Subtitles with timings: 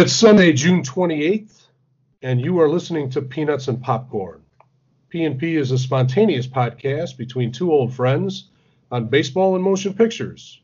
[0.00, 1.66] It's Sunday, June 28th,
[2.22, 4.40] and you are listening to Peanuts and Popcorn.
[5.10, 8.48] P&P is a spontaneous podcast between two old friends
[8.90, 10.62] on baseball and motion pictures.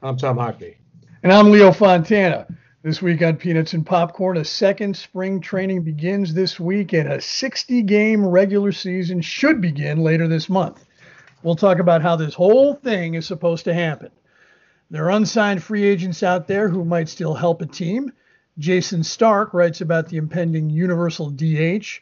[0.00, 0.76] I'm Tom Hockney.
[1.24, 2.46] And I'm Leo Fontana.
[2.84, 7.20] This week on Peanuts and Popcorn, a second spring training begins this week, and a
[7.20, 10.86] 60 game regular season should begin later this month.
[11.42, 14.12] We'll talk about how this whole thing is supposed to happen.
[14.88, 18.12] There are unsigned free agents out there who might still help a team.
[18.58, 22.00] Jayson Stark writes about the impending universal DH.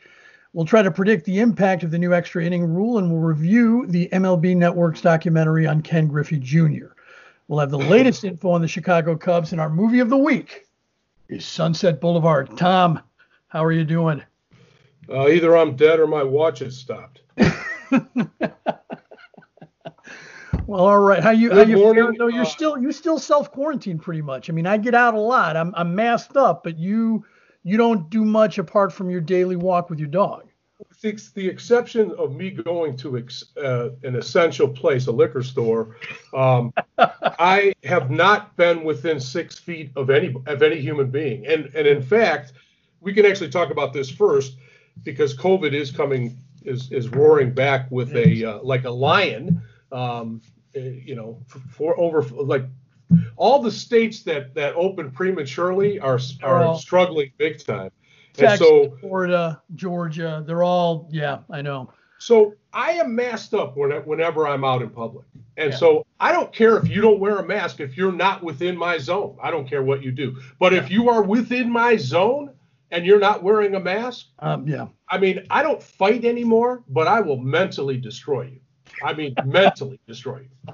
[0.53, 3.87] We'll try to predict the impact of the new extra inning rule and we'll review
[3.89, 6.95] the MLB Network's documentary on Ken Griffey Jr.
[7.49, 10.67] We'll have the latest info on the Chicago Cubs and our movie of the week
[11.29, 12.57] is Sunset Boulevard.
[12.57, 13.01] Tom,
[13.49, 14.23] how are you doing?
[15.09, 17.21] Uh, either I'm dead or my watch has stopped.
[20.67, 21.23] Well, all right.
[21.23, 21.51] How you?
[21.51, 22.17] Good how you morning.
[22.19, 24.51] No, you're uh, still you still self quarantine pretty much.
[24.51, 25.57] I mean, I get out a lot.
[25.57, 27.25] I'm I'm masked up, but you
[27.63, 30.49] you don't do much apart from your daily walk with your dog.
[31.03, 35.97] It's the exception of me going to ex, uh, an essential place, a liquor store.
[36.35, 41.67] Um, I have not been within six feet of any of any human being, and
[41.77, 42.55] and in fact,
[43.01, 44.57] we can actually talk about this first
[45.05, 49.63] because COVID is coming is is roaring back with a uh, like a lion.
[49.93, 50.43] Um,
[50.81, 51.39] you know,
[51.71, 52.65] for over like
[53.37, 57.91] all the states that that open prematurely are are all, struggling big time.
[58.33, 61.91] Texas, and so Florida, Georgia, they're all yeah, I know.
[62.19, 65.27] So I am masked up when, whenever I'm out in public.
[65.57, 65.77] And yeah.
[65.77, 68.99] so I don't care if you don't wear a mask if you're not within my
[68.99, 69.37] zone.
[69.43, 70.37] I don't care what you do.
[70.59, 70.81] But yeah.
[70.81, 72.53] if you are within my zone
[72.91, 74.89] and you're not wearing a mask, um, yeah.
[75.09, 78.61] I mean, I don't fight anymore, but I will mentally destroy you.
[79.05, 80.73] I mean, mentally destroy you.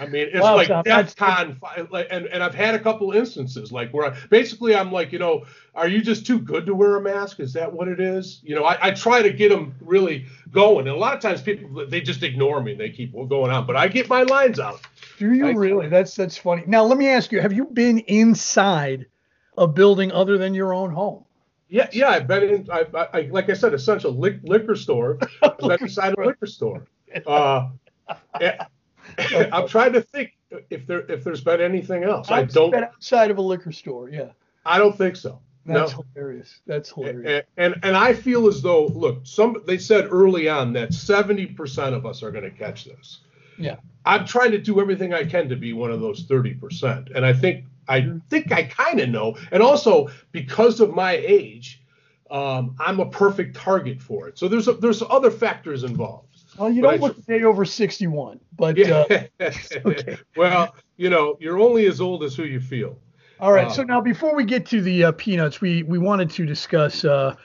[0.00, 1.58] I mean, it's wow, like DEFCON,
[2.10, 5.44] and and I've had a couple instances like where I, basically I'm like, you know,
[5.74, 7.40] are you just too good to wear a mask?
[7.40, 8.40] Is that what it is?
[8.42, 11.42] You know, I, I try to get them really going, and a lot of times
[11.42, 14.58] people they just ignore me, and they keep going on, but I get my lines
[14.58, 14.80] out.
[15.18, 15.88] Do you I, really?
[15.88, 16.64] That's that's funny.
[16.66, 19.06] Now let me ask you: Have you been inside
[19.56, 21.24] a building other than your own home?
[21.68, 22.68] Yeah, yeah, I've been in.
[22.70, 25.18] I, I like I said, essential liquor store.
[25.42, 26.86] I've inside a liquor store.
[27.26, 27.68] Uh,
[29.18, 30.32] I'm trying to think
[30.70, 32.30] if there if there's been anything else.
[32.30, 32.70] I've I don't.
[32.70, 34.08] Been outside of a liquor store.
[34.08, 34.30] Yeah.
[34.64, 35.40] I don't think so.
[35.66, 36.04] That's no.
[36.14, 36.60] hilarious.
[36.66, 37.44] That's hilarious.
[37.56, 41.92] And, and, and I feel as though look, some they said early on that 70%
[41.92, 43.20] of us are going to catch this.
[43.58, 43.76] Yeah.
[44.06, 47.14] I'm trying to do everything I can to be one of those 30%.
[47.14, 49.36] And I think I think I kind of know.
[49.50, 51.82] And also because of my age,
[52.30, 54.38] um, I'm a perfect target for it.
[54.38, 56.26] So there's a, there's other factors involved.
[56.58, 59.04] Well, you don't look a day over 61, but yeah.
[59.40, 59.50] Uh,
[59.86, 60.18] okay.
[60.36, 62.98] well, you know, you're only as old as who you feel.
[63.40, 63.70] All right.
[63.70, 67.36] so now, before we get to the uh, peanuts, we we wanted to discuss uh,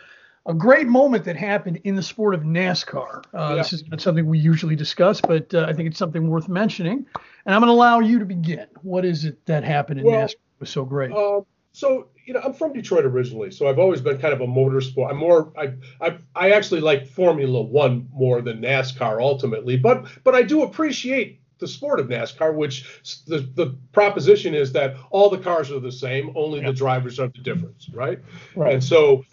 [0.45, 3.23] a great moment that happened in the sport of NASCAR.
[3.33, 3.55] Uh, yeah.
[3.55, 7.05] This is not something we usually discuss, but uh, I think it's something worth mentioning.
[7.45, 8.67] And I'm going to allow you to begin.
[8.81, 10.35] What is it that happened in well, NASCAR?
[10.59, 11.11] was so great?
[11.11, 14.47] Um, so you know, I'm from Detroit originally, so I've always been kind of a
[14.47, 15.09] motorsport.
[15.09, 20.35] I'm more, I, I, I actually like Formula One more than NASCAR ultimately, but but
[20.35, 22.85] I do appreciate the sport of NASCAR, which
[23.27, 27.27] the the proposition is that all the cars are the same, only the drivers are
[27.27, 28.19] the difference, right?
[28.55, 28.73] Right.
[28.73, 29.25] And so,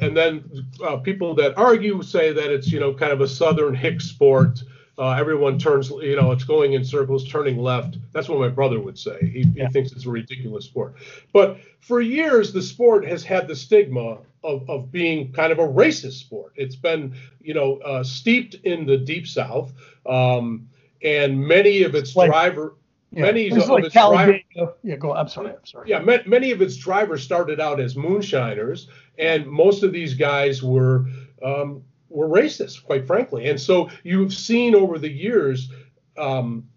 [0.00, 3.74] and then uh, people that argue say that it's you know kind of a Southern
[3.74, 4.62] hick sport.
[4.98, 7.98] Uh, everyone turns, you know, it's going in circles, turning left.
[8.12, 9.18] That's what my brother would say.
[9.20, 9.66] He, yeah.
[9.66, 10.94] he thinks it's a ridiculous sport.
[11.34, 15.68] But for years, the sport has had the stigma of, of being kind of a
[15.68, 16.52] racist sport.
[16.56, 19.70] It's been, you know, uh, steeped in the deep South,
[20.06, 20.66] um,
[21.02, 22.74] and many of its like, driver.
[23.12, 24.40] Yeah, many of like its drivers.
[24.82, 25.14] Yeah, go.
[25.14, 25.50] I'm sorry.
[25.50, 25.88] I'm sorry.
[25.88, 28.88] Yeah, many of its drivers started out as moonshiners,
[29.18, 31.06] and most of these guys were
[31.42, 33.48] um, were racist, quite frankly.
[33.48, 35.70] And so you've seen over the years,
[36.18, 36.68] um,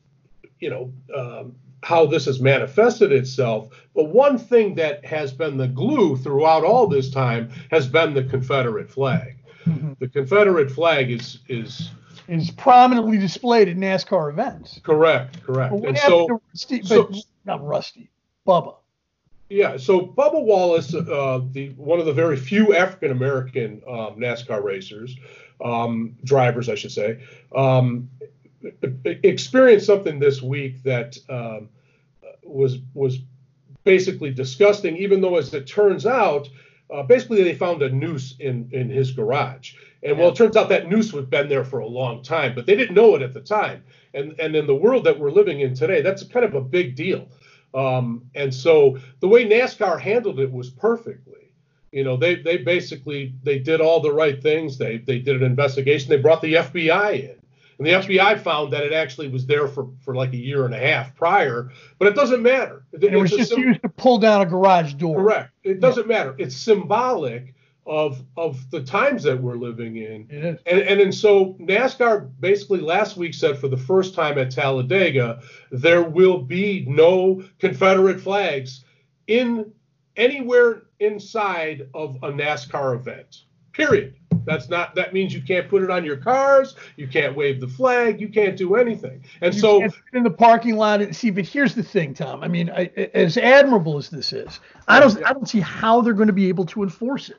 [0.60, 3.70] you know, um, how this has manifested itself.
[3.96, 8.24] But one thing that has been the glue throughout all this time has been the
[8.24, 9.38] Confederate flag.
[9.66, 9.94] Mm-hmm.
[10.00, 11.92] The Confederate flag is is
[12.30, 14.80] is prominently displayed at NASCAR events.
[14.84, 15.74] Correct, correct.
[15.74, 17.12] and so, Rusty, so,
[17.46, 18.10] not Rusty,
[18.48, 18.76] Bubba.
[19.50, 24.64] Yeah, so Bubba Wallace, uh, the one of the very few African American um, NASCAR
[24.64, 25.16] racers,
[25.64, 27.24] um, drivers, I should say,
[27.56, 28.10] um,
[29.04, 31.70] experienced something this week that um,
[32.44, 33.20] was was
[33.84, 34.98] basically disgusting.
[34.98, 36.48] Even though, as it turns out,
[36.94, 40.70] uh, basically they found a noose in in his garage, and well, it turns out
[40.70, 43.34] that noose had been there for a long time, but they didn't know it at
[43.34, 43.84] the time.
[44.14, 46.96] And and in the world that we're living in today, that's kind of a big
[46.96, 47.28] deal.
[47.74, 51.54] Um, and so the way NASCAR handled it was perfectly.
[51.92, 54.78] You know, they they basically they did all the right things.
[54.78, 56.10] They they did an investigation.
[56.10, 57.36] They brought the FBI in.
[57.78, 60.76] And the FBI found that it actually was there for, for like a year and
[60.76, 62.84] a half prior, but it doesn't matter.
[62.92, 65.16] It, it was just sim- used to pull down a garage door.
[65.16, 65.52] Correct.
[65.64, 66.18] It doesn't yeah.
[66.18, 66.36] matter.
[66.38, 67.56] It's symbolic
[67.90, 70.28] of of the times that we're living in.
[70.32, 75.42] And, and and so NASCAR basically last week said for the first time at Talladega
[75.72, 78.86] there will be no Confederate flags
[79.28, 79.72] in
[80.16, 83.44] anywhere inside of a NASCAR event.
[83.74, 84.16] Period.
[84.46, 87.68] That's not that means you can't put it on your cars, you can't wave the
[87.68, 89.24] flag, you can't do anything.
[89.42, 89.84] And you so
[90.14, 92.44] in the parking lot and see but here's the thing, Tom.
[92.44, 96.14] I mean, I, as admirable as this is, I don't I don't see how they're
[96.14, 97.38] going to be able to enforce it.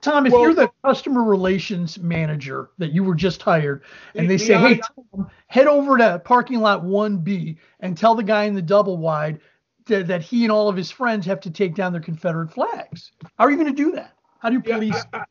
[0.00, 3.82] Tom, if well, you're the customer relations manager that you were just hired,
[4.14, 4.80] and they say, "Hey,
[5.14, 9.40] Tom, head over to parking lot 1B and tell the guy in the double wide
[9.86, 13.12] that, that he and all of his friends have to take down their Confederate flags,"
[13.38, 14.16] how are you going to do that?
[14.38, 15.04] How do you police?
[15.12, 15.24] Yeah,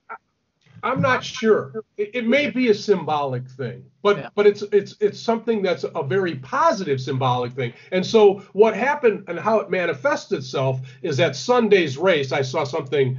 [0.83, 1.83] I, am not sure.
[1.98, 4.30] It, it, may be a symbolic thing, but yeah.
[4.36, 7.74] but it's it's it's something that's a very positive symbolic thing.
[7.92, 12.31] And so what happened and how it manifests itself is that Sunday's race.
[12.31, 13.18] I saw something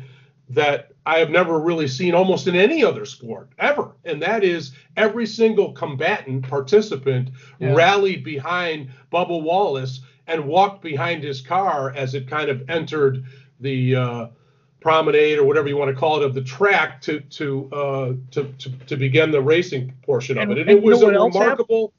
[0.50, 3.96] that I have never really seen almost in any other sport ever.
[4.04, 7.74] And that is every single combatant participant yeah.
[7.74, 13.24] rallied behind Bubba Wallace and walked behind his car as it kind of entered
[13.58, 14.26] the uh,
[14.80, 18.44] promenade or whatever you want to call it of the track to to uh, to,
[18.58, 20.58] to, to begin the racing portion of and, it.
[20.60, 21.92] And, and it was a remarkable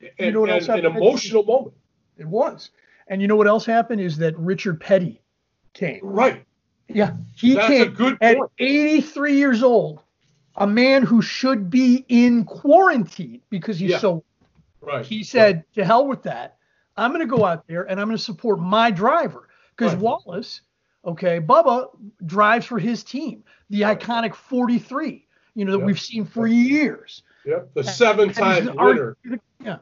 [0.00, 1.74] and, you know and an emotional moment.
[2.16, 2.70] It was.
[3.08, 5.20] And you know what else happened is that Richard Petty
[5.74, 6.00] came.
[6.02, 6.46] Right.
[6.88, 10.02] Yeah, he That's came at 83 years old,
[10.56, 13.98] a man who should be in quarantine because he's yeah.
[13.98, 14.24] so.
[14.80, 15.04] Right.
[15.04, 15.74] He said, right.
[15.74, 16.58] "To hell with that.
[16.96, 20.02] I'm going to go out there and I'm going to support my driver because right.
[20.02, 20.60] Wallace,
[21.04, 21.88] okay, Bubba
[22.24, 23.98] drives for his team, the right.
[23.98, 27.22] iconic 43, you know that we've seen for years.
[27.44, 29.16] Yep, the seven-time winner.
[29.62, 29.78] yeah,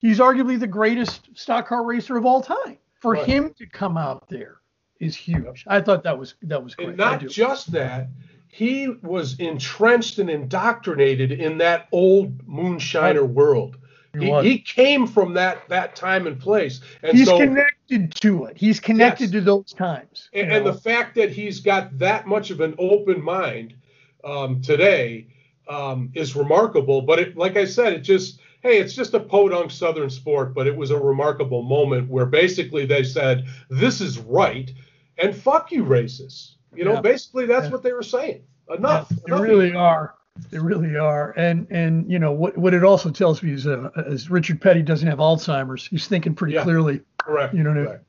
[0.00, 2.78] he's arguably the greatest stock car racer of all time.
[3.00, 4.61] For him to come out there
[5.02, 5.64] is huge.
[5.66, 6.88] I thought that was that was great.
[6.90, 8.08] And not just that,
[8.46, 13.76] he was entrenched and indoctrinated in that old moonshiner world.
[14.16, 16.82] He, he, he, came from that that time and place.
[17.02, 18.56] And he's so, connected to it.
[18.58, 19.32] He's connected yes.
[19.32, 20.28] to those times.
[20.34, 23.74] And, and, the fact that he's got that much of an open mind
[24.22, 25.28] um, today
[25.66, 27.00] um, is remarkable.
[27.00, 30.68] But it, like I said, it just hey, it's just a podunk Southern sport, but
[30.68, 34.72] it was a remarkable moment where basically they said this is right
[35.18, 36.52] and fuck you, racists.
[36.74, 37.00] You know, yeah.
[37.00, 37.70] basically that's yeah.
[37.70, 38.42] what they were saying.
[38.74, 39.10] Enough.
[39.10, 40.14] Yeah, they really are.
[40.50, 41.32] They really are.
[41.36, 44.82] And and you know what what it also tells me is uh, is Richard Petty
[44.82, 45.86] doesn't have Alzheimer's.
[45.86, 47.00] He's thinking pretty clearly.
[47.18, 47.54] Correct.
[47.54, 47.74] You know.
[47.74, 48.08] Correct.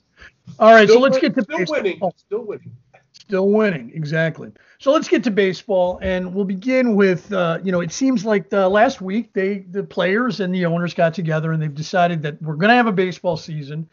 [0.59, 1.77] All right, still so let's win, get to still baseball.
[1.77, 2.13] winning.
[2.17, 2.71] Still winning.
[3.13, 4.51] Still winning, exactly.
[4.79, 8.49] So let's get to baseball, and we'll begin with, uh, you know, it seems like
[8.49, 12.41] the last week they, the players and the owners got together and they've decided that
[12.41, 13.87] we're going to have a baseball season.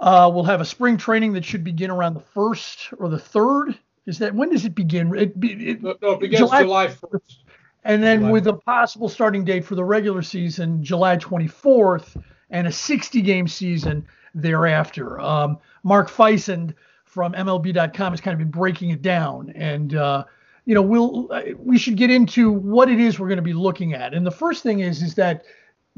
[0.00, 3.78] Uh, we'll have a spring training that should begin around the first or the third.
[4.06, 5.14] Is that when does it begin?
[5.14, 7.36] It, it, no, no, it begins July, July 1st.
[7.84, 12.66] And then July with a possible starting date for the regular season, July 24th, and
[12.66, 15.20] a 60 game season thereafter.
[15.20, 16.74] Um, Mark Feinsand
[17.04, 19.50] from MLB.com has kind of been breaking it down.
[19.56, 20.24] And, uh,
[20.64, 21.28] you know, we'll
[21.58, 24.14] we should get into what it is we're going to be looking at.
[24.14, 25.44] And the first thing is is that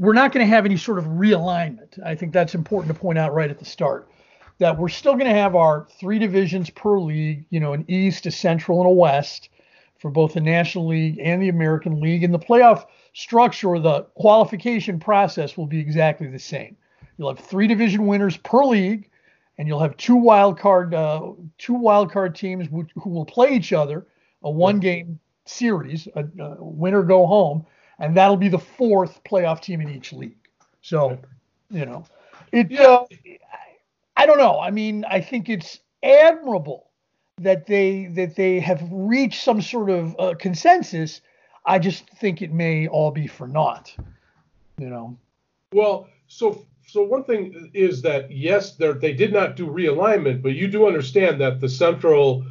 [0.01, 2.03] we're not going to have any sort of realignment.
[2.03, 4.11] I think that's important to point out right at the start
[4.57, 8.25] that we're still going to have our three divisions per league, you know, an East,
[8.25, 9.51] a Central, and a West
[9.99, 12.25] for both the National League and the American League.
[12.25, 16.79] And the playoff structure or the qualification process will be exactly the same.
[17.19, 19.11] You'll have three division winners per league,
[19.59, 23.51] and you'll have two wild card uh, two wild card teams who, who will play
[23.51, 24.07] each other,
[24.43, 27.67] a one game series, a, a winner go home
[28.01, 30.37] and that'll be the fourth playoff team in each league.
[30.83, 31.19] So,
[31.71, 32.05] you know,
[32.51, 32.71] it.
[32.71, 32.83] Yeah.
[32.83, 33.07] Uh,
[34.17, 34.59] I don't know.
[34.59, 36.91] I mean, I think it's admirable
[37.39, 41.21] that they that they have reached some sort of uh, consensus.
[41.65, 43.95] I just think it may all be for naught.
[44.79, 45.17] You know.
[45.73, 50.69] Well, so so one thing is that yes, they did not do realignment, but you
[50.69, 52.45] do understand that the central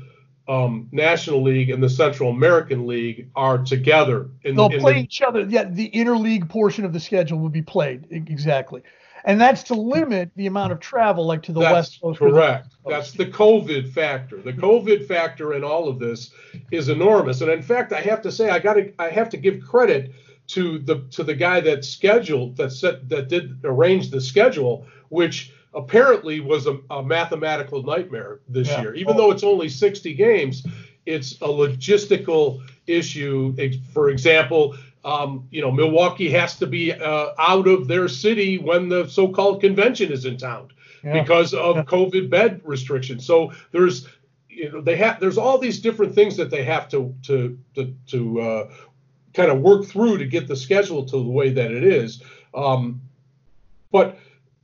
[0.50, 4.32] um, National League and the Central American League are together.
[4.44, 5.41] In, They'll in play the, each other.
[5.41, 8.82] Yeah, the interleague portion of the schedule will be played exactly,
[9.25, 12.18] and that's to limit the amount of travel, like to the West Coast.
[12.18, 12.70] Correct.
[12.84, 14.41] The that's the COVID factor.
[14.41, 16.32] The COVID factor in all of this
[16.72, 19.38] is enormous, and in fact, I have to say, I got to, I have to
[19.38, 20.13] give credit
[20.48, 25.53] to the to the guy that scheduled that set that did arrange the schedule, which
[25.73, 28.81] apparently was a, a mathematical nightmare this Yeah.
[28.81, 28.95] year.
[28.95, 30.65] Even though it's only 60 games,
[31.05, 33.55] it's a logistical issue.
[33.93, 38.89] For example, um, you know, Milwaukee has to be uh, out of their city when
[38.89, 40.69] the so-called convention is in town
[41.03, 41.21] Yeah.
[41.21, 41.83] because of Yeah.
[41.83, 43.25] COVID bed restrictions.
[43.25, 44.07] So there's,
[44.49, 47.93] you know, they have there's all these different things that they have to to to,
[48.07, 48.69] to uh,
[49.33, 52.21] kind of work through to get the schedule to the way that it is.
[52.53, 52.99] Um,
[53.91, 54.17] but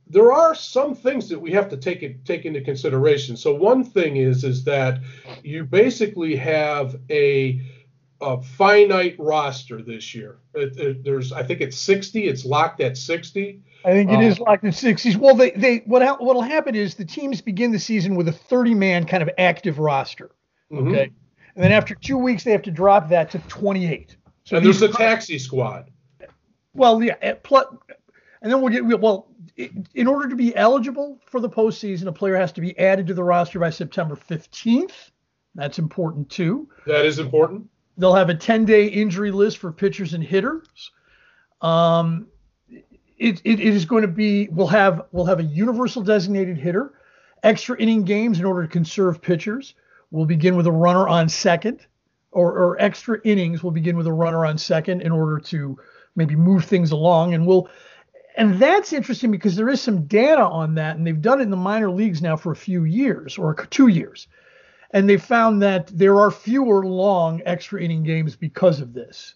[0.08, 3.36] there are some things that we have to take it, take into consideration.
[3.36, 5.00] So one thing is is that
[5.42, 7.60] you basically have a,
[8.20, 10.38] a finite roster this year.
[10.54, 12.28] It- it- there's I think it's 60.
[12.28, 13.60] It's locked at 60.
[13.84, 15.16] I think it Uh, is locked at 60s.
[15.16, 18.74] Well, they they what what'll happen is the teams begin the season with a 30
[18.74, 20.30] man kind of active roster.
[20.72, 20.88] Mhm.
[20.92, 21.10] Okay.
[21.54, 24.16] And then after two weeks, they have to drop that to 28.
[24.44, 25.90] So And there's a taxi squad.
[26.74, 27.34] Well, yeah.
[27.42, 27.64] Plus,
[28.46, 29.26] and then we'll get well.
[29.96, 33.14] In order to be eligible for the postseason, a player has to be added to
[33.14, 35.10] the roster by September 15th.
[35.56, 36.68] That's important too.
[36.86, 37.68] That is important.
[37.98, 40.92] They'll have a 10-day injury list for pitchers and hitters.
[41.60, 42.28] Um,
[42.68, 44.46] it, it, it is going to be.
[44.48, 46.94] We'll have we'll have a universal designated hitter,
[47.42, 49.74] extra inning games in order to conserve pitchers.
[50.12, 51.84] We'll begin with a runner on second,
[52.30, 53.64] or, or extra innings.
[53.64, 55.76] We'll begin with a runner on second in order to
[56.14, 57.68] maybe move things along, and we'll.
[58.36, 61.50] And that's interesting because there is some data on that, and they've done it in
[61.50, 64.28] the minor leagues now for a few years or two years
[64.90, 69.34] and they found that there are fewer long extra inning games because of this.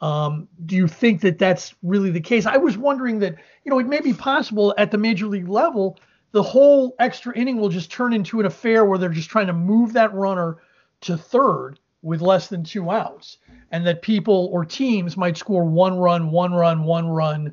[0.00, 2.46] Um, do you think that that's really the case?
[2.46, 5.98] I was wondering that you know it may be possible at the major league level,
[6.32, 9.52] the whole extra inning will just turn into an affair where they're just trying to
[9.52, 10.58] move that runner
[11.02, 13.38] to third with less than two outs,
[13.72, 17.52] and that people or teams might score one run, one run, one run.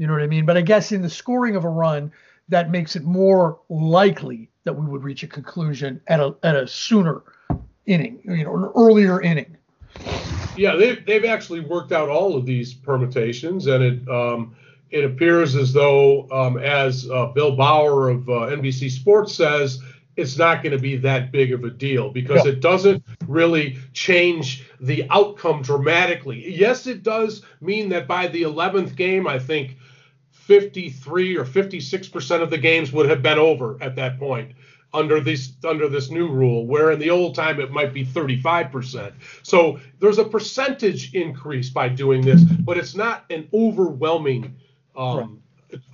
[0.00, 0.46] You know what I mean?
[0.46, 2.10] But I guess in the scoring of a run,
[2.48, 6.66] that makes it more likely that we would reach a conclusion at a at a
[6.66, 7.20] sooner
[7.84, 9.58] inning, you know, an earlier inning.
[10.56, 14.56] Yeah, they've they've actually worked out all of these permutations, and it um,
[14.90, 19.82] it appears as though, um, as uh, Bill Baer of uh, NBC Sports says,
[20.16, 22.52] it's not going to be that big of a deal because Yeah.
[22.52, 26.56] it doesn't really change the outcome dramatically.
[26.56, 29.76] Yes, it does mean that by the 11th game, I think
[30.50, 34.50] 53 or 56 percent of the games would have been over at that point
[34.92, 39.12] under this under this new rule where in the old time it might be 35%.
[39.44, 44.56] So there's a percentage increase by doing this, but it's not an overwhelming
[44.96, 45.40] um,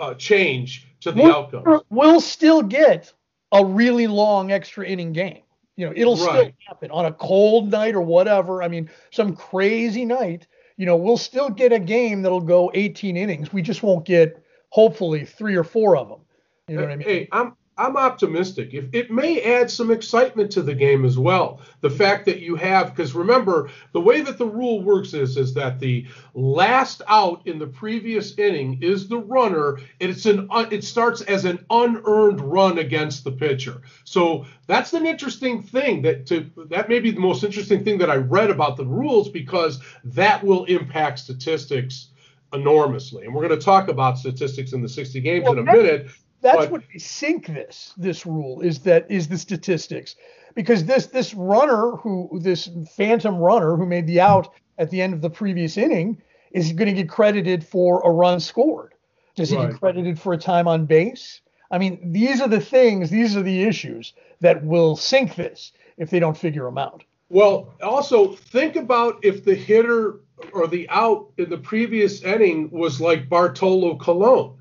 [0.00, 1.82] uh, change to the We'll, outcome.
[1.90, 3.12] we'll still get
[3.52, 5.42] a really long extra inning game.
[5.76, 8.62] You know, it'll still happen on a cold night or whatever.
[8.62, 10.46] I mean, some crazy night.
[10.78, 13.52] You know, we'll still get a game that'll go 18 innings.
[13.52, 16.20] We just won't get, hopefully, three or four of them.
[16.68, 17.08] You know what I mean?
[17.08, 18.72] Hey, I'm I'm optimistic.
[18.72, 21.60] If it may add some excitement to the game as well.
[21.82, 25.52] The fact that you have because remember the way that the rule works is is
[25.54, 29.76] that the last out in the previous inning is the runner.
[30.00, 33.82] and It's an it starts as an unearned run against the pitcher.
[34.04, 38.10] So that's an interesting thing that to that may be the most interesting thing that
[38.10, 42.08] I read about the rules because that will impact statistics
[42.56, 43.24] enormously.
[43.24, 46.08] And we're going to talk about statistics in the 60 games Well, in a minute.
[46.40, 50.16] that's But- what they sink this this rule is that is the statistics
[50.54, 54.48] because this this runner who this phantom runner who made the out
[54.78, 56.20] at the end of the previous inning
[56.52, 58.92] is going to get credited for a run scored
[59.34, 59.70] does he Right.
[59.70, 63.42] get credited for a time on base i mean these are the things these are
[63.42, 68.76] the issues that will sink this if they don't figure them out Well, also think
[68.76, 70.20] about if the hitter
[70.52, 74.54] or the out in the previous inning was like Bartolo Colon.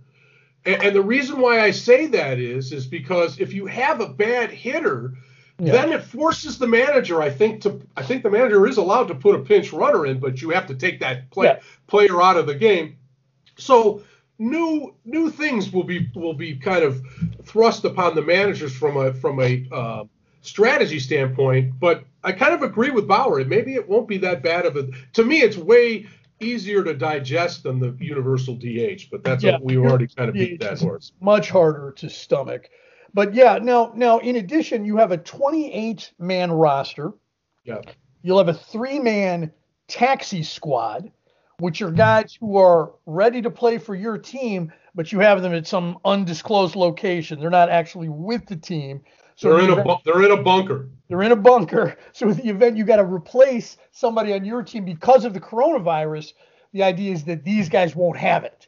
[0.65, 4.09] And, and the reason why I say that is is because if you have a
[4.09, 5.13] bad hitter,
[5.59, 5.71] Yeah.
[5.71, 9.15] then it forces the manager, I think, to I think the manager is allowed to
[9.15, 11.59] put a pinch runner in, but you have to take that play, Yeah.
[11.87, 12.97] player out of the game.
[13.57, 14.01] So
[14.37, 17.01] new new things will be will be kind of
[17.43, 20.03] thrust upon the managers from a from a uh,
[20.45, 21.79] strategy standpoint.
[21.79, 23.43] But I kind of agree with Baer.
[23.45, 24.87] Maybe it won't be that bad of a.
[25.13, 26.07] To me, it's way
[26.39, 29.09] easier to digest than the universal DH.
[29.11, 29.55] But that's Yeah.
[29.57, 31.11] a, we already kind of beat DH that horse.
[31.21, 32.69] much harder to stomach
[33.13, 37.13] but yeah now now in addition you have a 28 man roster
[37.63, 37.79] Yeah.
[38.23, 39.49] You'll have a three man
[39.87, 41.09] taxi squad,
[41.59, 45.53] which are guys who are ready to play for your team, but you have them
[45.53, 47.39] at some undisclosed location.
[47.39, 49.01] They're not actually with the team.
[49.35, 50.89] So They're in the a they're in a bunker.
[51.07, 51.97] they're in a bunker.
[52.13, 55.41] So in the event you got to replace somebody on your team because of the
[55.41, 56.33] coronavirus,
[56.71, 58.67] the idea is that these guys won't have it.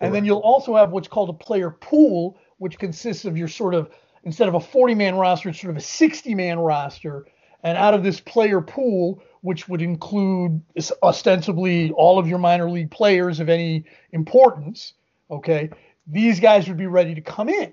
[0.00, 3.74] And then you'll also have what's called a player pool, which consists of your sort
[3.74, 3.90] of
[4.24, 7.26] instead of a 40 man roster, it's sort of a 60 man roster.
[7.64, 10.60] And out of this player pool, which would include
[11.02, 14.94] ostensibly all of your minor league players of any importance,
[15.30, 15.70] okay,
[16.06, 17.72] these guys would be ready to come in.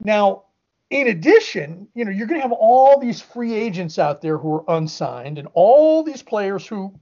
[0.00, 0.44] Now,
[0.90, 4.54] in addition, you know, you're going to have all these free agents out there who
[4.54, 6.94] are unsigned and all these players who,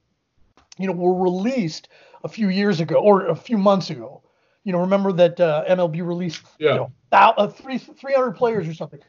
[0.79, 1.89] you know, were released
[2.23, 4.23] a few years ago or a few months ago.
[4.65, 6.71] You know, remember that uh, MLB released yeah.
[6.71, 9.01] you know, uh, three, 300 players or something.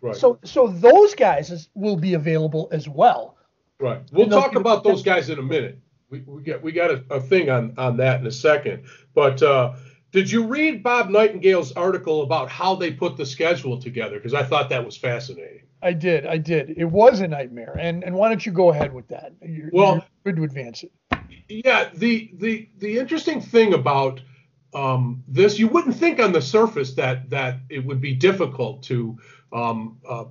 [0.00, 0.14] Right.
[0.14, 3.36] So, so those guys is, will be available as well.
[3.80, 4.00] Right.
[4.12, 5.78] We'll talk about those guys in a minute.
[6.10, 8.84] We, we got we got a, a thing on on that in a second.
[9.14, 9.74] But uh,
[10.12, 14.16] did you read Bob Nightingale's article about how they put the schedule together?
[14.16, 15.62] Because I thought that was fascinating.
[15.82, 16.26] I did.
[16.26, 16.74] I did.
[16.76, 17.76] It was a nightmare.
[17.78, 19.32] And and why don't you go ahead with that?
[19.42, 20.92] You're, well, you're good to advance it.
[21.48, 21.90] Yeah.
[21.94, 24.20] The the the interesting thing about
[24.74, 29.18] um, this, you wouldn't think on the surface that that it would be difficult to
[29.52, 30.24] um, uh,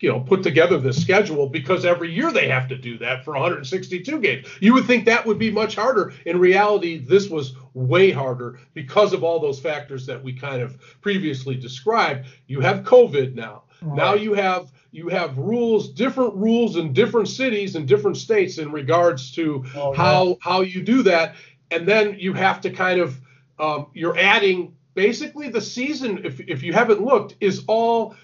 [0.00, 3.32] you know put together this schedule because every year they have to do that for
[3.32, 4.46] 162 games.
[4.60, 6.12] You would think that would be much harder.
[6.26, 10.78] In reality, this was way harder because of all those factors that we kind of
[11.00, 12.26] previously described.
[12.46, 13.62] You have COVID now.
[13.82, 13.96] Right.
[13.96, 18.72] Now you have you have rules, different rules in different cities and different states in
[18.72, 21.36] regards to oh, how how you do that,
[21.70, 23.18] and then you have to kind of
[23.58, 26.24] um, you're adding basically the season.
[26.24, 28.14] If if you haven't looked, is all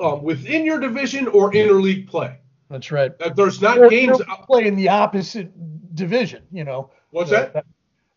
[0.00, 2.38] um, within your division or interleague play.
[2.70, 3.12] That's right.
[3.34, 5.50] there's not or, games play in the opposite
[5.94, 6.42] division.
[6.52, 6.90] You know.
[7.10, 7.54] What's that?
[7.54, 7.66] that?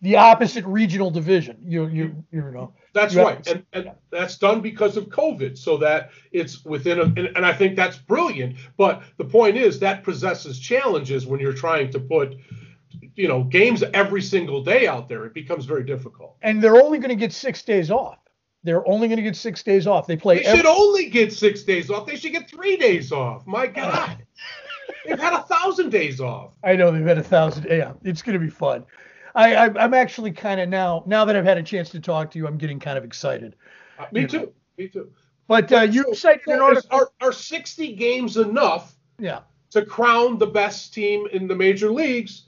[0.02, 1.58] The opposite regional division.
[1.64, 2.74] You you you know.
[2.94, 7.04] That's you right, and, and that's done because of COVID, so that it's within a.
[7.04, 8.58] And, and I think that's brilliant.
[8.78, 12.36] But the point is that possesses challenges when you're trying to put
[13.16, 16.98] you know games every single day out there it becomes very difficult and they're only
[16.98, 18.20] going to get six days off
[18.64, 20.08] they're only going to get six days off.
[20.08, 20.38] They play.
[20.38, 22.06] They every- should only get six days off.
[22.06, 23.46] They should get three days off.
[23.48, 24.18] My God,
[25.06, 26.54] they've had a thousand days off.
[26.64, 27.68] I know they've had a thousand.
[27.70, 28.86] Yeah, it's going to be fun.
[29.34, 32.32] I, I am actually kind of now now that I've had a chance to talk
[32.32, 33.56] to you, I'm getting kind of excited.
[33.98, 34.40] Uh, me too.
[34.40, 34.52] Know.
[34.78, 35.12] Me too.
[35.48, 36.90] But uh, you cited so, an article.
[36.92, 38.96] Are, are 60 games enough?
[39.20, 39.42] Yeah.
[39.72, 42.46] To crown the best team in the major leagues?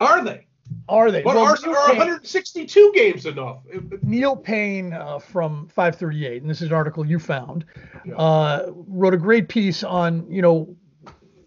[0.00, 0.46] Are they?
[0.88, 1.22] Are they?
[1.22, 3.58] But well, are, are 162 games enough?
[4.02, 7.64] Neil Payne uh, from 538, and this is an article you found,
[8.04, 8.14] yeah.
[8.14, 10.76] uh, wrote a great piece on, you know,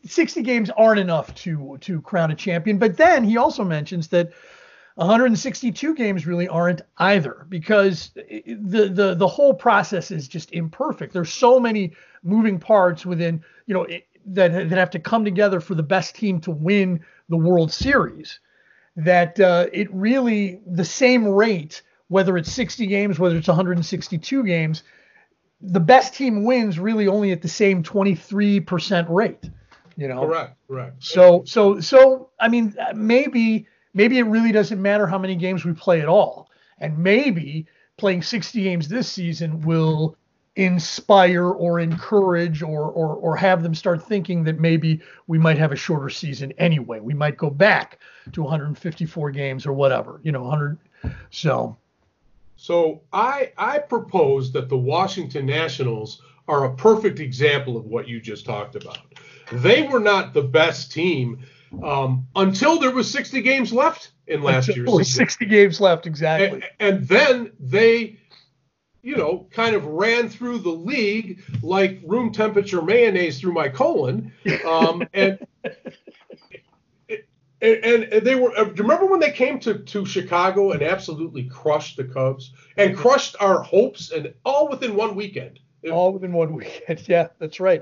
[0.06, 2.78] 60 games aren't enough to to crown a champion.
[2.78, 4.32] But then he also mentions that
[4.96, 11.14] 162 games really aren't either because the the the whole process is just imperfect.
[11.14, 13.88] There's so many moving parts within, you know,
[14.26, 17.00] that that have to come together for the best team to win
[17.30, 18.40] the World Series
[18.96, 24.84] that uh, it really the same rate, whether it's 60 games, whether it's 162 games,
[25.62, 29.50] the best team wins really only at the same 23% rate.
[29.98, 30.26] You know.
[30.26, 30.56] Correct.
[30.68, 31.04] Correct.
[31.04, 35.74] So so so I mean maybe maybe it really doesn't matter how many games we
[35.74, 36.50] play at all,
[36.80, 40.16] and maybe playing 60 games this season will
[40.60, 45.72] inspire or encourage or, or or have them start thinking that maybe we might have
[45.72, 47.00] a shorter season anyway.
[47.00, 48.00] We might go back
[48.34, 50.78] to 154 games or whatever, you know, 100.
[51.32, 51.78] So,
[52.58, 58.20] so I I propose that the Washington Nationals are a perfect example of what you
[58.20, 59.00] just talked about.
[59.54, 61.40] They were not the best team
[61.82, 65.06] um, until there was 60 games left in last year's season.
[65.06, 66.64] 60 games left exactly.
[66.80, 68.20] And, and then they
[69.02, 74.32] you know, kind of ran through the league like room temperature mayonnaise through my colon.
[74.66, 75.40] Um, and,
[77.62, 78.58] and, and they were.
[78.58, 82.54] Uh, do you remember when they came to to Chicago and absolutely crushed the Cubs
[82.78, 85.60] and crushed our hopes and all within one weekend?
[85.92, 87.04] All within one weekend.
[87.08, 87.82] Yeah, that's right.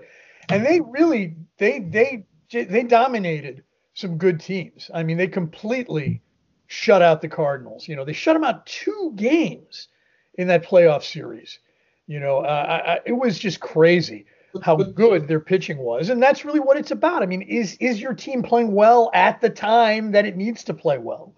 [0.50, 4.90] And they really they they they dominated some good teams.
[4.94, 6.22] I mean, they completely
[6.68, 7.88] shut out the Cardinals.
[7.88, 9.88] You know, they shut them out two games
[10.38, 11.60] in that playoff series.
[12.08, 14.26] You know, uh, I, I, it was just crazy
[14.64, 17.22] how good their pitching was, and that's really what it's about.
[17.22, 20.74] I mean, is is your team playing well at the time that it needs to
[20.74, 21.34] play well?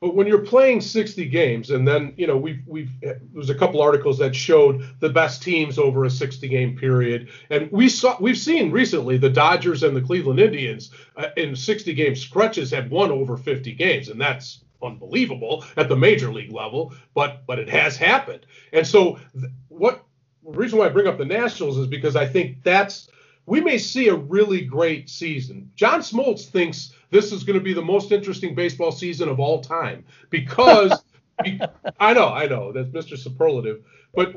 [0.00, 2.90] But when you're playing 60 games, and then you know we've we've
[3.32, 7.70] there's a couple articles that showed the best teams over a 60 game period, and
[7.72, 12.14] we saw we've seen recently the Dodgers and the Cleveland Indians uh, in 60 game
[12.14, 17.46] stretches have won over 50 games, and that's unbelievable at the major league level, but
[17.46, 18.46] but it has happened.
[18.72, 20.04] And so th- what
[20.44, 23.08] the reason why I bring up the Nationals is because I think that's
[23.46, 25.70] we may see a really great season.
[25.74, 29.62] John Smoltz thinks this is going to be the most interesting baseball season of all
[29.62, 31.02] time because
[32.00, 33.16] I know, I know that's Mr.
[33.16, 34.34] Superlative, but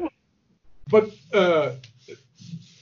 [0.90, 1.74] but uh,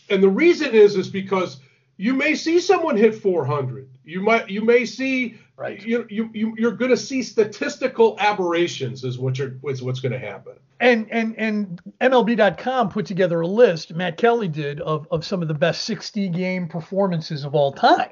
[0.09, 1.59] and the reason is is because
[1.97, 3.89] you may see someone hit 400.
[4.03, 5.85] You might you may see Right.
[5.85, 10.13] you you, you you're going to see statistical aberrations is what you're is what's going
[10.13, 10.53] to happen.
[10.79, 13.93] And and and MLB.com put together a list.
[13.93, 18.11] Matt Kelly did of of some of the best 60 game performances of all time.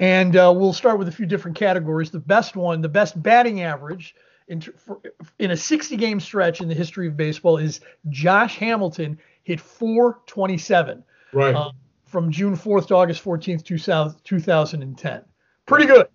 [0.00, 2.10] And uh, we'll start with a few different categories.
[2.10, 4.16] The best one, the best batting average
[4.48, 4.98] in, for,
[5.38, 11.04] in a 60 game stretch in the history of baseball is Josh Hamilton hit 427
[11.32, 11.54] Right.
[11.54, 11.70] uh,
[12.04, 15.22] from June 4th to August 14th, 2000, 2010.
[15.66, 16.08] Pretty good.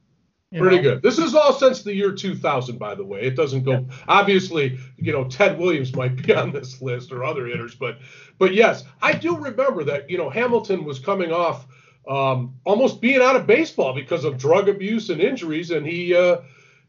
[0.52, 0.84] You Pretty know?
[0.84, 1.02] good.
[1.02, 3.22] This is all since the year 2000, by the way.
[3.22, 3.86] It doesn't go.
[4.08, 7.98] Obviously, you know, Ted Williams might be on this list or other hitters, but,
[8.38, 10.10] but yes, I do remember that.
[10.10, 11.68] You know, Hamilton was coming off
[12.08, 16.38] um, almost being out of baseball because of drug abuse and injuries, and he, uh,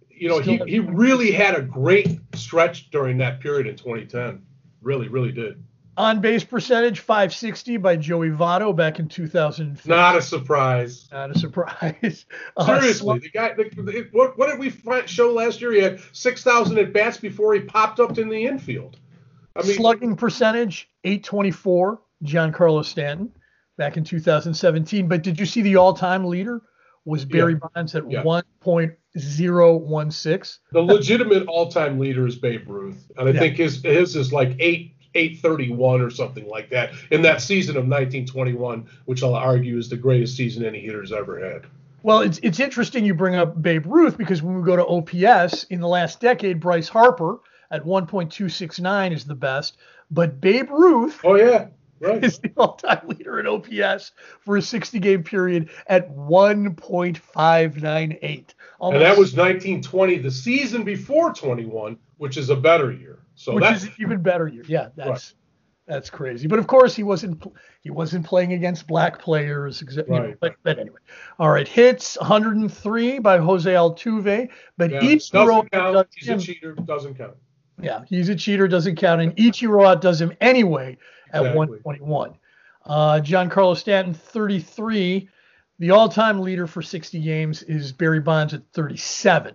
[0.09, 4.45] you know, he he really had a great stretch during that period in 2010.
[4.83, 5.63] Really, really did.
[5.99, 9.91] On base percentage, 560 by Joey Votto back in 2015.
[9.91, 11.09] Not a surprise.
[11.11, 12.25] Not a surprise.
[12.57, 13.53] Uh, Seriously, the guy.
[13.55, 14.73] The, the, what, what did we
[15.07, 15.73] show last year?
[15.73, 18.99] He had six thousand at bats before he popped up in the infield.
[19.57, 23.33] I mean, slugging percentage 824 Giancarlo Stanton
[23.77, 26.63] back in 2017 but did you see the all-time leader
[27.05, 28.23] was Barry Bonds at Yeah.
[28.23, 33.39] 1.016 the legitimate all-time leader is Babe Ruth, and I Yeah.
[33.41, 37.41] think his his is like eight eight thirty one or something like that in that
[37.43, 41.67] season of 1921, which I'll argue is the greatest season any hitter's ever had.
[42.03, 45.65] well it's it's interesting you bring up Babe Ruth because when we go to OPS
[45.65, 49.77] in the last decade Bryce Harper at 1.269 is the best
[50.11, 51.67] but Babe Ruth Oh yeah,
[52.01, 52.23] right.
[52.25, 58.45] is the all-time leader in OPS for a 60 game period at 1.598
[58.81, 63.21] and that was 1920, the season before 21, which is a better year.
[63.35, 64.65] So which that's is an even better year.
[64.69, 65.35] Yeah, that's Right.
[65.87, 66.47] that's crazy.
[66.49, 67.43] But of course, he wasn't
[67.83, 69.81] he wasn't playing against black players.
[69.83, 70.37] Exa- you know, Right.
[70.41, 70.99] but, but anyway,
[71.39, 71.67] all right.
[71.67, 75.95] Hits 103 by Jose Altuve, but yeah, each doesn't count.
[75.95, 76.73] does He's a cheater.
[76.75, 77.35] Doesn't count.
[77.81, 78.69] yeah, he's a cheater.
[78.69, 80.99] Doesn't count, and Ichiro outdoes him anyway
[81.33, 81.57] at Exactly.
[81.57, 82.35] 121.
[82.85, 85.29] Uh, Giancarlo Stanton 33.
[85.81, 89.55] The all-time leader for 60 games is Barry Bonds at 37.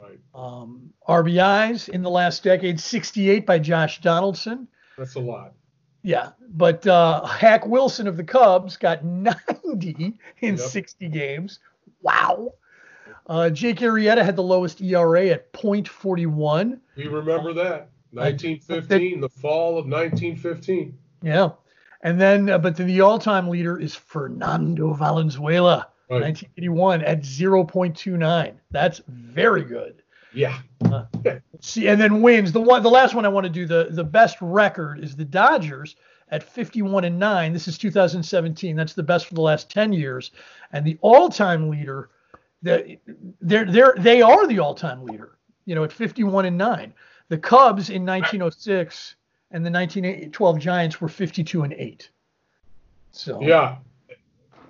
[0.00, 0.18] Right.
[0.34, 4.68] Um, RBIs in the last decade, 68 by Josh Donaldson.
[4.98, 5.54] That's a lot.
[6.02, 10.58] Yeah, but uh, Hack Wilson of the Cubs got 90 in Yep.
[10.58, 11.58] 60 games.
[12.02, 12.54] Wow.
[13.26, 16.78] Uh, Jake Arrieta had the lowest ERA at .41.
[16.96, 17.88] We remember that.
[18.12, 20.96] 1915, the fall of 1915.
[21.22, 21.50] Yeah.
[22.02, 26.22] And then, uh, but then the all-time leader is Fernando Valenzuela, Right.
[26.22, 28.54] 1981 at 0.29.
[28.70, 30.02] That's very good.
[30.84, 31.38] Uh, yeah.
[31.60, 32.52] See, and then wins.
[32.52, 33.66] The one, the last one I want to do.
[33.66, 35.96] The the best record is the Dodgers
[36.28, 37.52] at 51 and nine.
[37.52, 38.76] This is 2017.
[38.76, 40.32] That's the best for the last 10 years.
[40.72, 42.10] And the all-time leader,
[42.62, 42.98] the,
[43.40, 45.38] they're they're they are the all-time leader.
[45.64, 46.92] You know, at 51 and nine.
[47.28, 49.16] The Cubs in 1906
[49.50, 52.10] and the 1912 Giants were 52 and eight.
[53.10, 53.78] So Yeah.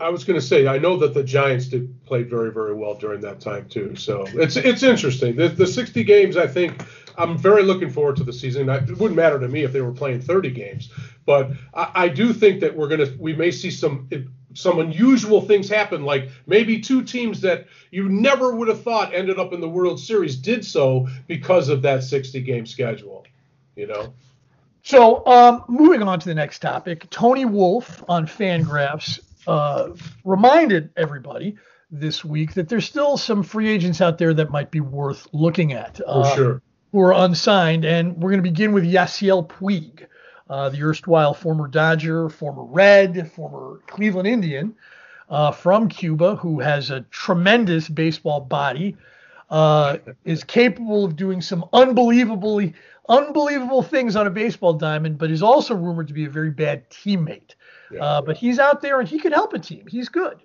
[0.01, 2.95] I was going to say, I know that the Giants did play very, very well
[2.95, 3.97] during that time too.
[3.97, 5.37] So it's it's interesting.
[5.37, 6.85] The, the 60 games, I think,
[7.19, 8.69] I'm very looking forward to the season.
[8.69, 10.91] I, it wouldn't matter to me if they were playing 30 games,
[11.25, 14.09] but I, I do think that we're gonna we may see some
[14.55, 16.05] some unusual things happen.
[16.05, 19.99] Like maybe two teams that you never would have thought ended up in the World
[19.99, 23.25] Series did so because of that 60 game schedule.
[23.77, 24.15] You know.
[24.83, 29.91] So, um, moving on to the next topic, Tony Wolfe on Fangraphs uh,
[30.25, 31.57] reminded everybody
[31.91, 35.73] this week that there's still some free agents out there that might be worth looking
[35.73, 36.63] at For uh, sure.
[36.93, 37.85] who are unsigned.
[37.85, 40.07] And we're going to begin with Yasiel Puig,
[40.51, 44.75] uh, the erstwhile former Dodger, former Red, former Cleveland Indian
[45.29, 48.97] uh, from Cuba, who has a tremendous baseball body,
[49.51, 52.75] uh, is capable of doing some unbelievably
[53.09, 56.89] unbelievable things on a baseball diamond, but is also rumored to be a very bad
[56.91, 57.55] teammate.
[57.91, 58.05] Yeah.
[58.05, 59.87] Uh, but he's out there and he can help a team.
[59.89, 60.39] He's good.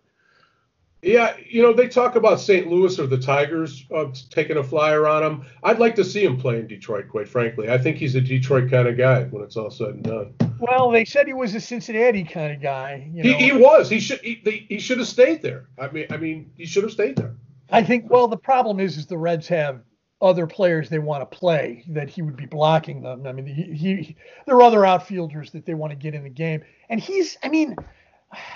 [1.04, 2.68] Yeah, you know, they talk about St.
[2.68, 5.46] Louis or the Tigers uh, taking a flyer on him.
[5.64, 7.72] I'd like to see him play in Detroit, quite frankly.
[7.72, 10.36] I think he's a Detroit kind of guy when it's all said and done.
[10.60, 13.10] Well, they said he was a Cincinnati kind of guy.
[13.12, 13.90] You know, He, he was.
[13.90, 14.20] He should.
[14.22, 15.70] He, he should have stayed there.
[15.80, 17.34] I mean, I mean, he should have stayed there.
[17.72, 18.08] I think.
[18.08, 19.82] Well, the problem is, is the Reds have
[20.22, 23.26] other players they want to play that he would be blocking them.
[23.26, 26.30] I mean, he, he there are other outfielders that they want to get in the
[26.30, 27.38] game, and he's.
[27.44, 27.76] I mean,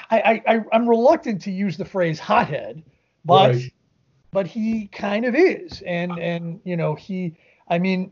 [0.10, 2.84] I, I, I'm reluctant to use the phrase hothead,
[3.24, 3.74] but Right.
[4.32, 7.38] but he kind of is, and and you know he.
[7.68, 8.12] I mean,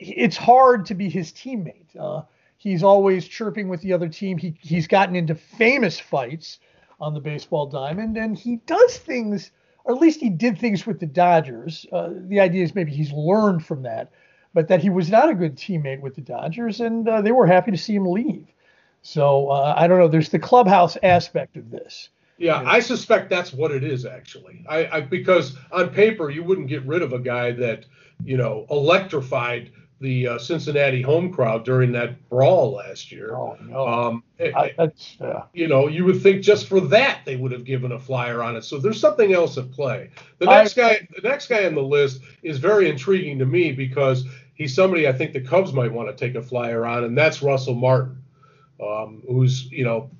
[0.00, 1.96] it's hard to be his teammate.
[1.98, 2.22] Uh,
[2.56, 4.38] He's always chirping with the other team.
[4.38, 6.60] He he's gotten into famous fights
[6.98, 9.50] on the baseball diamond, and he does things,
[9.84, 11.86] or at least he did things with the Dodgers.
[11.92, 14.10] Uh, the idea is maybe he's learned from that,
[14.52, 17.46] but that he was not a good teammate with the Dodgers, and uh, they were
[17.46, 18.46] happy to see him leave.
[19.02, 20.08] So uh, I don't know.
[20.08, 22.08] There's the clubhouse aspect of this.
[22.38, 24.64] Yeah, I suspect that's what it is actually.
[24.68, 27.84] I, I because on paper you wouldn't get rid of a guy that
[28.24, 33.34] you know electrified the uh, Cincinnati home crowd during that brawl last year.
[33.34, 33.88] Oh no!
[33.88, 37.64] Um, I, that's, uh, you know, you would think just for that they would have
[37.64, 38.64] given a flyer on it.
[38.64, 40.10] So there's something else at play.
[40.38, 43.72] The next I, guy, the next guy on the list is very intriguing to me
[43.72, 47.16] because he's somebody I think the Cubs might want to take a flyer on, and
[47.16, 48.22] that's Russell Martin,
[48.80, 50.10] um, who's you know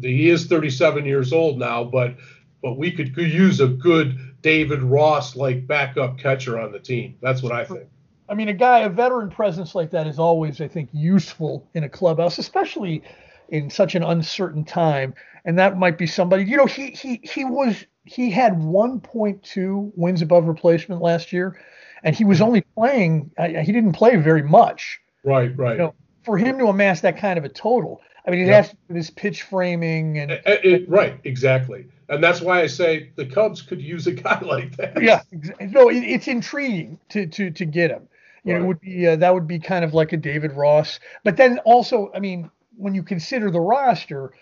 [0.00, 2.16] he is 37 years old now, but
[2.62, 7.16] but we could, could use a good David Ross like backup catcher on the team.
[7.20, 7.88] That's what I think.
[8.28, 11.84] I mean, a guy, a veteran presence like that is always, I think, useful in
[11.84, 13.02] a clubhouse, especially
[13.48, 15.14] in such an uncertain time.
[15.44, 20.22] And that might be somebody, you know, he he he was he had 1.2 wins
[20.22, 21.58] above replacement last year,
[22.02, 22.44] and he was hmm.
[22.44, 23.30] only playing.
[23.38, 25.00] He didn't play very much.
[25.24, 25.72] Right, right.
[25.72, 28.74] You know, for him to amass that kind of a total, I mean, it has
[28.88, 33.62] this pitch framing and it, it, right, exactly, and that's why I say the Cubs
[33.62, 35.02] could use a guy like that.
[35.02, 35.22] Yeah,
[35.60, 38.08] no, it, it's intriguing to to to get him.
[38.44, 38.58] You right.
[38.58, 41.36] know, it would be uh, that would be kind of like a David Ross, but
[41.36, 44.32] then also, I mean, when you consider the roster,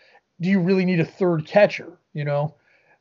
[0.40, 1.98] do you really need a third catcher?
[2.12, 2.54] You know,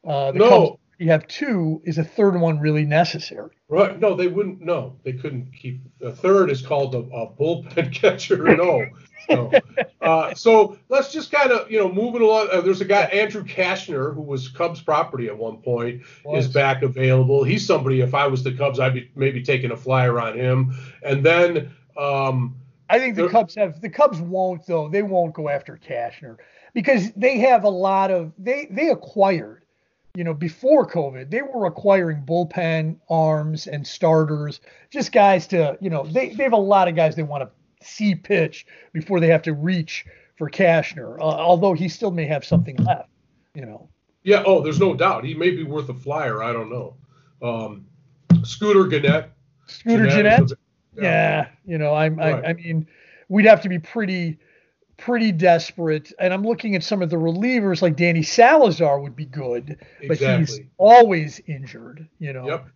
[0.08, 0.50] uh, the no.
[0.50, 1.82] Cubs, you have two.
[1.84, 3.52] Is a third one really necessary?
[3.68, 4.00] Right.
[4.00, 4.62] No, they wouldn't.
[4.62, 5.82] No, they couldn't keep.
[6.02, 8.56] A third is called a, a bullpen catcher.
[8.56, 8.86] No,
[9.28, 9.52] so,
[10.02, 12.50] uh, so let's just kind of, you know, moving along.
[12.52, 16.46] Uh, there's a guy, Andrew Cashner who was Cubs property at one point, was.
[16.46, 17.44] is back available.
[17.44, 20.76] He's somebody, if I was the Cubs, I'd be maybe taking a flyer on him.
[21.04, 21.72] And then.
[21.98, 22.56] Um,
[22.90, 24.90] I think the Cubs have, the Cubs won't, though.
[24.90, 26.38] They won't go after Cashner
[26.74, 29.65] because they have a lot of, they, they acquired
[30.16, 35.90] you know, before COVID, they were acquiring bullpen arms and starters, just guys to, you
[35.90, 39.28] know, they, they have a lot of guys they want to see pitch before they
[39.28, 40.06] have to reach
[40.38, 43.10] for Cashner, uh, although he still may have something left,
[43.54, 43.90] you know.
[44.24, 45.24] Yeah, oh, there's no doubt.
[45.24, 46.42] He may be worth a flyer.
[46.42, 46.96] I don't know.
[47.42, 47.86] Um,
[48.44, 49.30] Scooter Gennett.
[49.68, 50.52] Scooter Gennett?
[50.96, 51.04] Yeah.
[51.04, 51.48] yeah.
[51.66, 52.44] you know, I'm, right.
[52.44, 52.88] I, I mean,
[53.30, 54.40] we'd have to be pretty
[54.98, 56.12] pretty desperate.
[56.20, 60.28] And I'm looking at some of the relievers, like Danny Salazar would be good, exactly.
[60.28, 62.48] but he's always injured, you know.
[62.48, 62.68] Yep.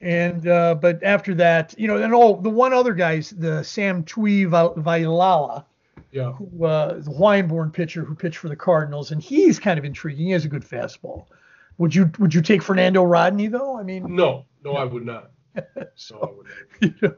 [0.00, 4.02] And uh, but after that, you know, and all the one other guys, the Sam
[4.02, 5.64] Tuivailala,
[6.10, 9.84] yeah, who, uh, the Hawaiian-born pitcher who pitched for the Cardinals, and he's kind of
[9.84, 10.26] intriguing.
[10.26, 11.26] He has a good fastball.
[11.78, 13.78] Would you would you take Fernando Rodney though?
[13.78, 15.30] I mean, no, no, I would not.
[15.94, 16.52] so, no, I would not.
[16.82, 17.14] You know,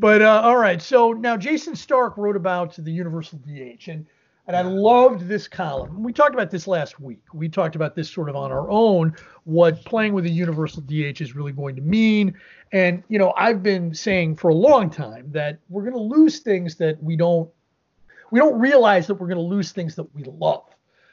[0.00, 4.06] but uh, all right, so now Jayson Stark wrote about the universal DH, and
[4.46, 6.02] and I loved this column.
[6.02, 7.22] We talked about this last week.
[7.32, 11.20] We talked about this sort of on our own, what playing with a universal DH
[11.20, 12.34] is really going to mean.
[12.72, 16.40] And, you know, I've been saying for a long time that we're going to lose
[16.40, 17.48] things that we don't
[18.32, 20.64] we don't realize that we're going to lose things that we love.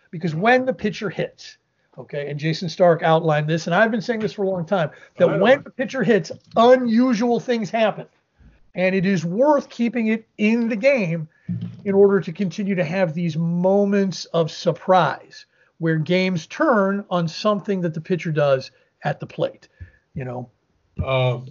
[0.09, 1.57] Because when the pitcher hits,
[1.95, 4.89] okay, and Jayson Stark outlined this, and I've been saying this for a long time,
[5.17, 8.07] that when the pitcher hits, unusual things happen.
[8.75, 11.27] And it is worth keeping it in the game
[11.85, 15.45] in order to continue to have these moments of surprise
[15.79, 18.71] where games turn on something that the pitcher does
[19.03, 19.67] at the plate.
[20.13, 20.49] You know.
[21.03, 21.47] Um,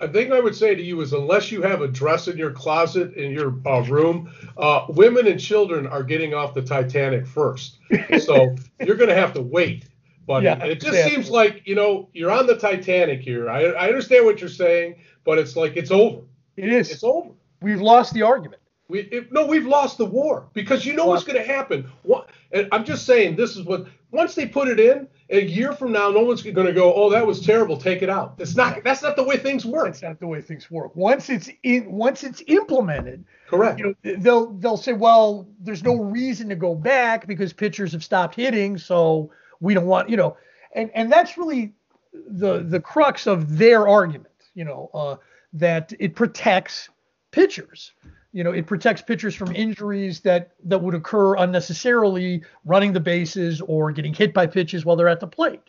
[0.00, 2.50] I think I would say to you is unless you have a dress in your
[2.50, 7.78] closet in your uh, room, uh, women and children are getting off the Titanic first.
[8.18, 9.86] So you're going to have to wait.
[10.26, 11.10] But yeah, it just exactly.
[11.10, 13.48] seems like you know you're on the Titanic here.
[13.48, 16.22] I, I understand what you're saying, but it's like it's over.
[16.56, 16.90] It is.
[16.90, 17.30] It's over.
[17.62, 18.60] We've lost the argument.
[18.88, 21.90] We if, no, we've lost the war because you know what's going to happen.
[22.02, 25.72] What, and I'm just saying this is what once they put it in a year
[25.72, 28.38] from now, no one's going to go, oh, that was terrible, take it out.
[28.38, 29.86] That's not that's not the way things work.
[29.86, 30.94] That's not the way things work.
[30.94, 33.78] Once it's in, once it's implemented, correct.
[33.78, 38.04] You know, they'll they'll say, well, there's no reason to go back because pitchers have
[38.04, 40.36] stopped hitting, so we don't want you know,
[40.74, 41.72] and and that's really
[42.12, 44.32] the the crux of their argument.
[44.54, 45.16] You know, uh,
[45.52, 46.88] that it protects
[47.30, 47.92] pitchers
[48.36, 53.62] you know it protects pitchers from injuries that that would occur unnecessarily running the bases
[53.62, 55.62] or getting hit by pitches while they're at the plate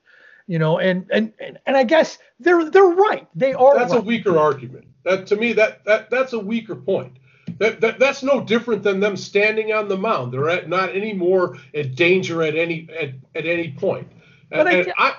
[0.47, 4.01] you know and and and, and i guess they're they're right they are that's right.
[4.01, 7.17] a weaker argument that to me that that that's a weaker point
[7.59, 11.13] that, that that's no different than them standing on the mound they're at not any
[11.13, 14.07] more at danger at any at, at any point
[14.49, 15.15] but and, I,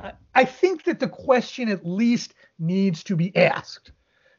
[0.00, 3.92] I, I think that the question at least needs to be asked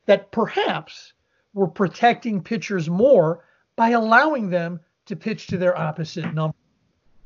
[0.05, 1.13] that perhaps
[1.53, 6.55] we're protecting pitchers more by allowing them to pitch to their opposite number.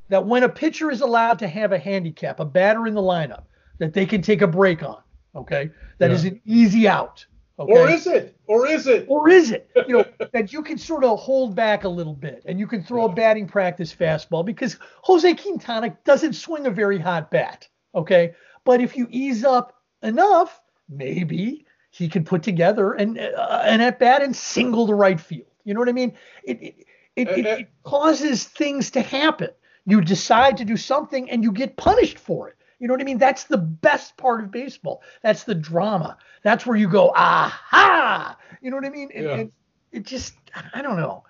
[0.10, 3.44] That when a pitcher is allowed to have a handicap, a batter in the lineup,
[3.80, 5.02] that they can take a break on.
[5.36, 6.16] Okay, that Yeah.
[6.16, 7.26] is an easy out.
[7.60, 7.72] Okay?
[7.72, 8.36] Or is it?
[8.48, 9.06] Or is it?
[9.08, 9.70] or is it?
[9.88, 12.84] You know that you can sort of hold back a little bit and you can
[12.84, 18.34] throw a batting practice fastball because Jose Quintana doesn't swing a very hot bat okay?
[18.66, 24.00] But if you ease up enough maybe he can put together an uh, an at
[24.00, 25.48] bat and single to right field.
[25.64, 26.14] You know what I mean?
[26.44, 26.76] It it,
[27.16, 29.50] it, it, it causes things to happen.
[29.86, 33.06] You decide to do something and you get punished for it you know what I
[33.06, 33.18] mean?
[33.18, 35.02] That's the best part of baseball.
[35.22, 36.18] That's the drama.
[36.44, 38.38] That's where you go, aha!
[38.62, 39.10] You know what I mean?
[39.14, 39.36] And, Yeah.
[39.36, 39.52] and
[39.92, 40.34] it just,
[40.74, 41.24] I don't know.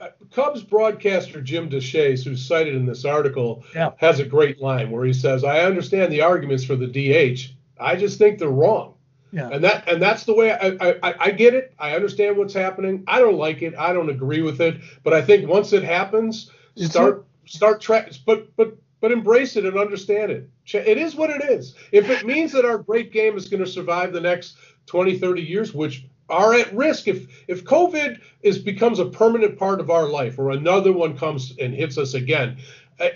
[0.00, 3.90] Uh, Cubs broadcaster Jim Deshaies, who's cited in this article, Yeah.
[3.96, 7.54] has a great line where he says, "I understand the arguments for the DH.
[7.78, 8.94] I just think they're wrong."
[9.32, 9.48] Yeah.
[9.50, 11.72] And that and that's the way I, I I- get it.
[11.78, 13.04] I understand what's happening.
[13.06, 13.74] I don't like it.
[13.78, 14.76] I don't agree with it.
[15.02, 18.12] But I think once it happens, It's start start track.
[18.26, 20.48] But but but embrace it and understand it.
[20.72, 21.74] It is what it is.
[21.92, 25.42] If it means that our great game is going to survive the next 20, 30
[25.42, 30.08] years, which are at risk if if COVID is becomes a permanent part of our
[30.08, 32.56] life, or another one comes and hits us again,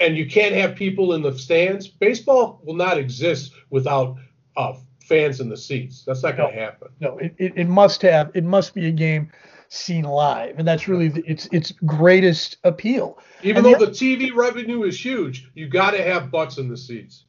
[0.01, 4.17] and you can't have people in the stands, baseball will not exist without
[4.57, 6.05] uh, fans in the seats.
[6.05, 6.89] That's not going to happen.
[7.01, 9.31] No, it, it, it must have, it must be a game
[9.75, 10.59] seen live.
[10.59, 13.19] And that's really the, its its greatest appeal.
[13.43, 16.77] Even And though the TV revenue is huge, you got to have butts in the
[16.77, 17.25] seats.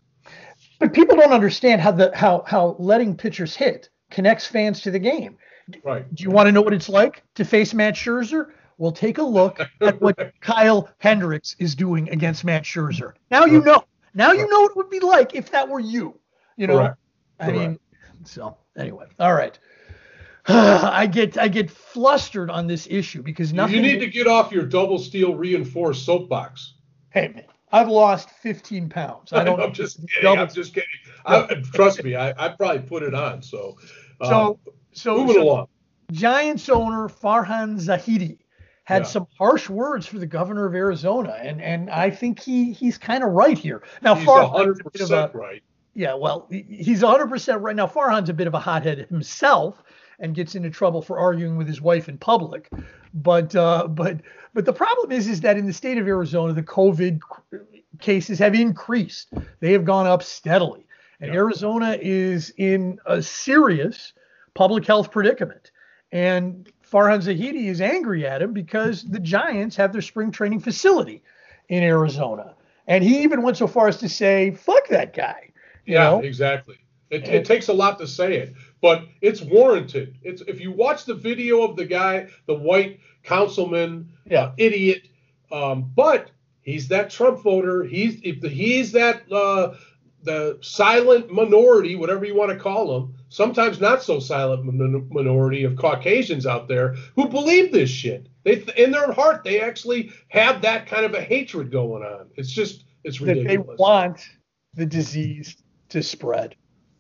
[0.80, 5.00] But people don't understand how the how how letting pitchers hit connects fans to the
[5.00, 5.38] game.
[5.84, 6.14] Right.
[6.14, 8.52] Do you want to know what it's like to face Max Scherzer?
[8.78, 13.14] Well, take a look at what Kyle Hendricks is doing against Max Scherzer.
[13.32, 13.84] Now you know.
[14.14, 16.18] Now you know what it would be like if that were you.
[16.56, 16.98] You know, Correct.
[17.40, 17.80] I mean,
[18.24, 19.58] so anyway, all right.
[20.48, 23.76] I get I get flustered on this issue because nothing.
[23.78, 26.76] You need to get off your double steel reinforced soapbox.
[27.10, 29.34] Hey man, I've lost 15 pounds.
[29.34, 29.60] I don't.
[29.60, 30.24] I'm just kidding.
[30.24, 30.90] double- I'm just kidding.
[31.26, 33.42] I, trust me, I, I probably put it on.
[33.42, 33.78] So,
[34.22, 34.60] uh, so
[34.92, 35.68] so moving so along.
[36.12, 38.38] Giants owner Farhan Zaidi
[38.84, 39.08] had Yeah.
[39.08, 43.24] some harsh words for the governor of Arizona, and and I think he he's kind
[43.24, 43.82] of right here.
[44.04, 45.64] Now He's Farhan's a hundred bit of a- right.
[45.96, 47.88] yeah, well, he- he's 100% right now.
[47.88, 49.82] Farhan's a bit of a hothead himself
[50.20, 52.72] and gets into trouble for arguing with his wife in public.
[53.14, 54.22] But uh, but
[54.54, 57.22] but the problem is is that in the state of Arizona, the COVID
[58.00, 59.32] cases have increased.
[59.62, 60.86] They have gone up steadily,
[61.20, 61.40] and Yeah.
[61.40, 64.14] Arizona is in a serious
[64.54, 65.72] public health predicament.
[66.12, 71.24] And Farhan Zaidi is angry at him because the Giants have their spring training facility
[71.68, 72.56] in Arizona.
[72.88, 75.50] And he even went so far as to say, fuck that guy.
[75.86, 76.20] You Yeah, know?
[76.20, 76.78] exactly.
[77.10, 80.18] It, And- it takes a lot to say it, but it's warranted.
[80.22, 84.44] It's if you watch the video of the guy, the white councilman, Yeah.
[84.44, 85.08] uh, idiot,
[85.52, 87.84] um, but he's that Trump voter.
[87.84, 89.76] He's if the, he's that uh,
[90.24, 93.16] the silent minority, whatever you want to call them.
[93.30, 98.28] Sometimes not so silent min- minority of Caucasians out there who believe this shit.
[98.44, 102.30] They in their heart they actually have that kind of a hatred going on.
[102.36, 104.28] It's just it's that they want
[104.74, 105.58] the disease
[105.90, 106.56] to spread.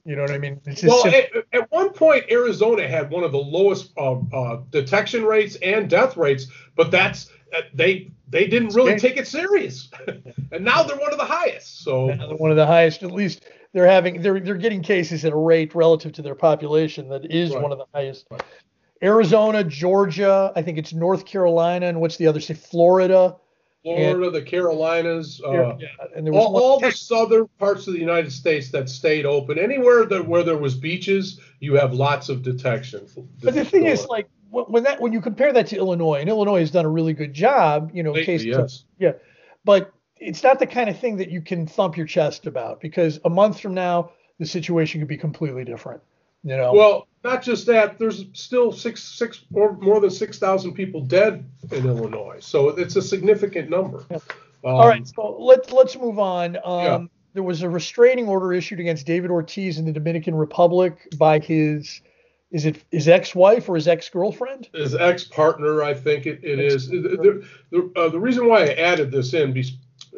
[0.05, 0.61] You know what I mean?
[0.65, 4.61] It's just Well, at, at one point, Arizona had one of the lowest uh, uh,
[4.69, 9.89] detection rates and death rates, but that's uh, they they didn't really take it serious,
[10.51, 11.83] and now they're one of the highest.
[11.83, 13.01] So now they're one of the highest.
[13.01, 17.09] At least they're having they're they're getting cases at a rate relative to their population
[17.09, 17.63] that is Right.
[17.63, 18.27] one of the highest.
[18.29, 18.43] Right.
[19.01, 22.57] Arizona, Georgia, I think it's North Carolina, and what's the other state?
[22.57, 23.35] Florida.
[23.85, 27.99] Florida, the Carolinas, uh, yeah, and there was all, all the southern parts of the
[27.99, 29.59] United States that stayed open.
[29.59, 33.07] Anywhere that where there was beaches, you have lots of detection.
[33.43, 36.29] But the thing is, like when when that when you compare that to Illinois, and
[36.29, 38.83] Illinois has done a really good job, you know, Lately, cases of- yes.
[38.97, 39.11] yeah,
[39.63, 43.19] but it's not the kind of thing that you can thump your chest about because
[43.23, 46.01] a month from now the situation could be completely different.
[46.43, 46.73] You know.
[46.73, 47.97] Well, not just that.
[47.97, 52.95] There's still six, six or more than six thousand people dead in Illinois, so it's
[52.95, 54.05] a significant number.
[54.09, 54.17] Yeah.
[54.63, 56.55] Um, All right, so let's let's move on.
[56.63, 57.05] Um, Yeah.
[57.33, 62.01] There was a restraining order issued against David Ortiz in the Dominican Republic by his
[62.51, 64.69] is it his ex-wife or his ex-girlfriend?
[64.73, 66.87] his ex-partner, I think it, it is.
[66.87, 69.65] The, the, uh, the reason why I added this in, be,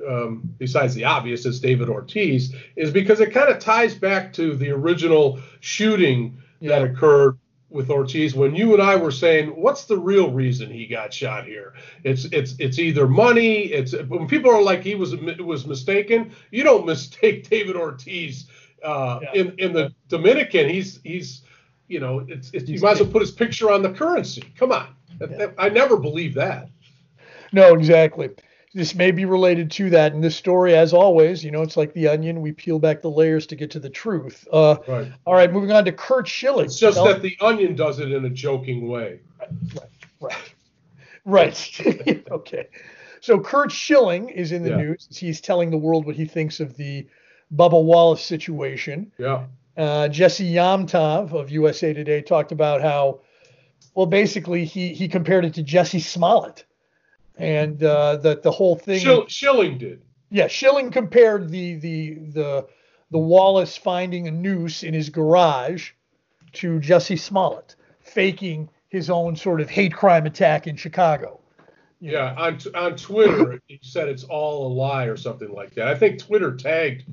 [0.08, 4.56] um, besides the obvious, is David Ortiz, is because it kind of ties back to
[4.56, 7.38] the original shooting that occurred
[7.70, 11.46] with Ortiz when you and I were saying, what's the real reason he got shot
[11.46, 11.74] here?
[12.04, 13.64] It's it's it's either money.
[13.66, 16.32] It's when people are like he was was mistaken.
[16.52, 18.48] You don't mistake David Ortiz
[18.84, 19.34] uh, Yeah.
[19.42, 20.70] in in the Dominican.
[20.70, 21.42] He's he's
[21.90, 24.44] you know it's, it's you might as well put his picture on the currency.
[24.58, 24.88] Come on,
[25.20, 25.48] Yeah.
[25.58, 26.70] I never believe that.
[27.52, 28.30] no, exactly.
[28.78, 30.14] This may be related to that.
[30.14, 32.42] And this story, as always, you know, it's like the onion.
[32.42, 34.48] We peel back the layers to get to the truth.
[34.54, 35.12] Uh, right.
[35.26, 36.66] All right, moving on to Curt Schilling.
[36.66, 39.22] It's just that the onion does it in a joking way.
[39.40, 39.90] Right,
[40.22, 40.54] right,
[41.26, 42.24] right.
[42.32, 42.68] okay.
[43.20, 44.78] So Curt Schilling is in the yeah.
[44.78, 45.08] news.
[45.10, 47.08] He's telling the world what he thinks of the
[47.56, 49.12] Bubba Wallace situation.
[49.18, 49.46] Yeah.
[49.76, 53.22] Uh, Jesse Yomtov of USA Today talked about how,
[53.96, 56.66] well, basically he he compared it to Jussie Smollett,
[57.38, 59.00] and uh, that the whole thing.
[59.00, 60.02] Schill, Schilling did.
[60.30, 62.68] Yeah, Schilling compared the the the
[63.12, 65.92] the Wallace finding a noose in his garage
[66.54, 71.40] to Jussie Smollett faking his own sort of hate crime attack in Chicago.
[72.00, 75.88] Yeah, on on Twitter, he said it's all a lie or something like that.
[75.88, 77.06] I think Twitter tagged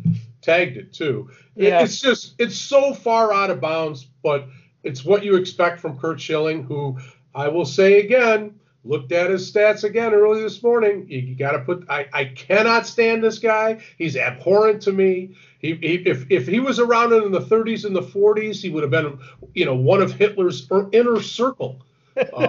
[0.43, 1.31] tagged it too.
[1.57, 1.81] Yeah.
[1.81, 4.47] It's just it's so far out of bounds, but
[4.83, 6.99] it's what you expect from Curt Schilling, who
[7.35, 8.55] I will say again,
[8.85, 11.07] looked at his stats again early this morning.
[11.09, 11.85] You, got to put.
[11.89, 13.83] I, I cannot stand this guy.
[13.99, 15.37] He's abhorrent to me.
[15.59, 18.83] He, he, if if he was around in the 30s and the 40s, he would
[18.83, 19.19] have been,
[19.55, 21.83] you know, one of Hitler's inner circle.
[22.17, 22.49] Uh,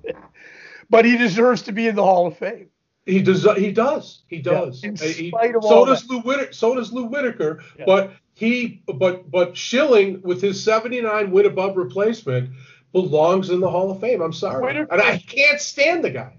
[0.90, 2.68] but he deserves to be in the Hall of Fame.
[3.04, 3.46] He does.
[3.56, 4.22] He does.
[4.28, 4.82] He does.
[4.82, 6.12] Yeah, in he, spite of so all does that.
[6.12, 6.52] Lou Whitaker.
[6.52, 7.62] So does Lou Whitaker.
[7.78, 7.84] Yeah.
[7.84, 12.50] But he, but but Schilling with his 79 win above replacement
[12.92, 14.20] belongs in the Hall of Fame.
[14.20, 16.36] I'm sorry, and I can't stand the guy.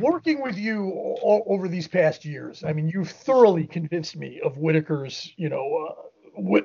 [0.00, 4.56] Working with you all, over these past years, I mean, you've thoroughly convinced me of
[4.56, 5.94] Whitaker's, you know,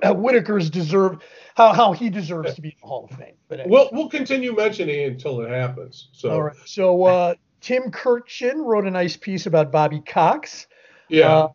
[0.03, 1.19] uh, Whitaker's deserve
[1.55, 3.35] how how he deserves to be in the Hall of Fame.
[3.47, 3.71] But anyway.
[3.71, 6.09] we'll we'll continue mentioning it until it happens.
[6.13, 6.55] So all right.
[6.65, 10.67] So uh, Tim Kurkjian wrote a nice piece about Bobby Cox.
[11.07, 11.29] Yeah.
[11.29, 11.47] Uh,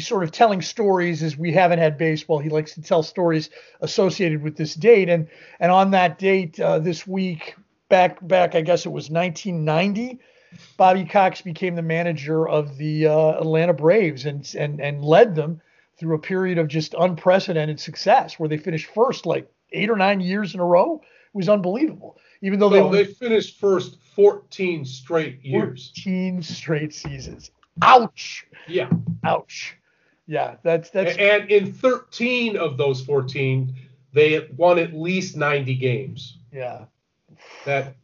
[0.00, 2.38] sort of telling stories as we haven't had baseball.
[2.38, 3.50] He likes to tell stories
[3.80, 5.28] associated with this date, and
[5.60, 7.56] and on that date uh, this week,
[7.88, 10.18] back back I guess it was 1990.
[10.76, 15.60] Bobby Cox became the manager of the uh, Atlanta Braves and and and led them
[15.98, 20.20] through a period of just unprecedented success, where they finished first like eight or nine
[20.20, 21.00] years in a row.
[21.02, 22.18] It was unbelievable.
[22.42, 25.92] Even though no, they they finished first 14 straight years.
[25.96, 27.50] 14 straight seasons.
[27.82, 28.46] Ouch.
[28.68, 28.90] Yeah.
[29.24, 29.76] Ouch.
[30.26, 33.74] Yeah, that's that's and in 13 of those 14,
[34.12, 36.38] they won at least 90 games.
[36.52, 36.86] Yeah.
[37.64, 37.94] That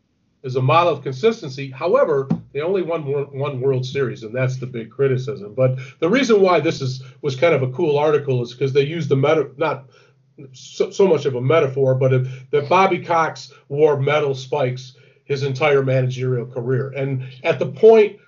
[0.45, 1.71] is a model of consistency.
[1.71, 5.55] However, they only won one World Series, and that's the big criticism.
[5.55, 8.83] But the reason why this is was kind of a cool article is because they
[8.83, 9.87] used the meta not
[10.53, 15.43] so, so much of a metaphor, but if, that Bobby Cox wore metal spikes his
[15.43, 18.19] entire managerial career, and at the point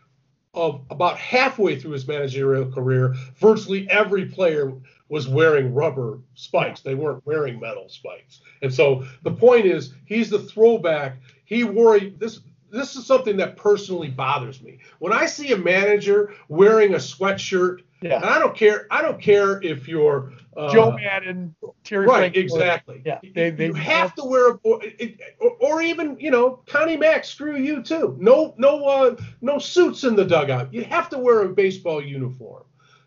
[0.55, 4.73] of about halfway through his managerial career, virtually every player
[5.09, 6.81] was wearing rubber spikes.
[6.81, 8.41] They weren't wearing metal spikes.
[8.63, 11.19] And so the point is, he's the throwback.
[11.45, 12.41] He wore this.
[12.75, 14.79] This is something that personally bothers me.
[14.99, 18.17] When I see a manager wearing a sweatshirt, yeah.
[18.17, 18.87] and I don't care.
[18.91, 21.55] I don't care if you're uh, Joe Maddon,
[21.85, 22.45] Terry right, Franklin.
[22.45, 23.03] exactly.
[23.05, 27.25] Yeah, they, they you have to wear, a, or, or, even you know, Connie Mack,
[27.25, 28.17] screw you too.
[28.21, 30.73] No, no, uh, no suits in the dugout.
[30.73, 32.65] You have to wear a baseball uniform.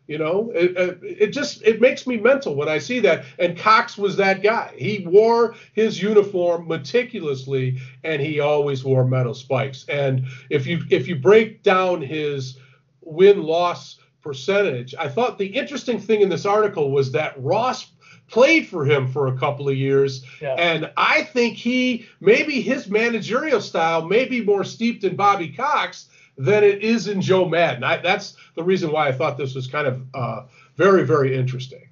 [0.07, 3.25] You know, it, uh, it just it makes me mental when I see that.
[3.39, 4.73] And Cox was that guy.
[4.77, 9.85] He wore his uniform meticulously, and he always wore metal spikes.
[9.89, 12.57] And if you if you break down his
[13.01, 14.93] win loss percentage.
[14.99, 17.91] I thought the interesting thing in this article was that Ross
[18.27, 20.25] played for him for a couple of years.
[20.41, 20.55] Yeah.
[20.55, 26.09] And I think he, maybe his managerial style may be more steeped in Bobby Cox
[26.37, 27.83] than it is in Joe Maddon.
[27.83, 31.89] I, that's the reason why I thought this was kind of uh, very, very interesting.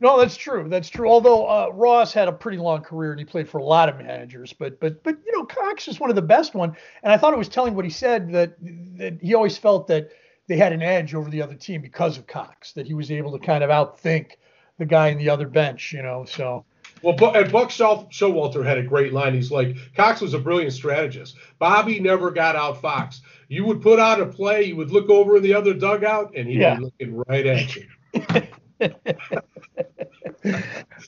[0.00, 0.68] No, that's true.
[0.68, 1.10] That's true.
[1.10, 3.98] Although uh, Ross had a pretty long career and he played for a lot of
[3.98, 6.76] managers, but but but you know Cox is one of the best one.
[7.02, 8.56] And I thought it was telling what he said that
[8.98, 10.10] that he always felt that
[10.46, 13.32] they had an edge over the other team because of Cox, that he was able
[13.32, 14.32] to kind of outthink
[14.78, 16.24] the guy in the other bench, you know.
[16.24, 16.64] So.
[17.02, 19.34] Well, and Buck Showalter had a great line.
[19.34, 21.36] He's like, Cox was a brilliant strategist.
[21.58, 23.20] Bobby never got out Fox.
[23.48, 26.48] You would put out a play, you would look over in the other dugout, and
[26.48, 26.76] he'd yeah.
[26.76, 27.86] be looking right at you.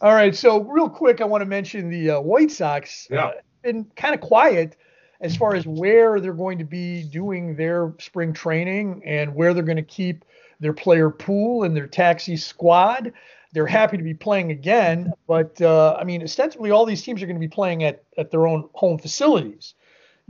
[0.00, 0.34] All right.
[0.34, 3.06] So, real quick, I want to mention the uh, White Sox.
[3.10, 3.26] Yeah.
[3.26, 3.32] Uh,
[3.62, 4.76] been kind of quiet
[5.20, 9.62] as far as where they're going to be doing their spring training and where they're
[9.62, 10.24] going to keep
[10.60, 13.12] their player pool and their taxi squad.
[13.52, 17.26] They're happy to be playing again, but uh, I mean, ostensibly, all these teams are
[17.26, 19.74] going to be playing at, at their own home facilities,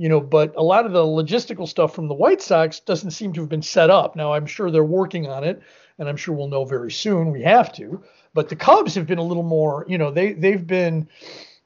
[0.00, 0.20] you know.
[0.20, 3.50] But a lot of the logistical stuff from the White Sox doesn't seem to have
[3.50, 4.16] been set up.
[4.16, 5.62] Now, I'm sure they're working on it,
[5.98, 7.30] and I'm sure we'll know very soon.
[7.30, 8.02] We have to.
[8.32, 11.08] But the Cubs have been a little more, you know, they they've been.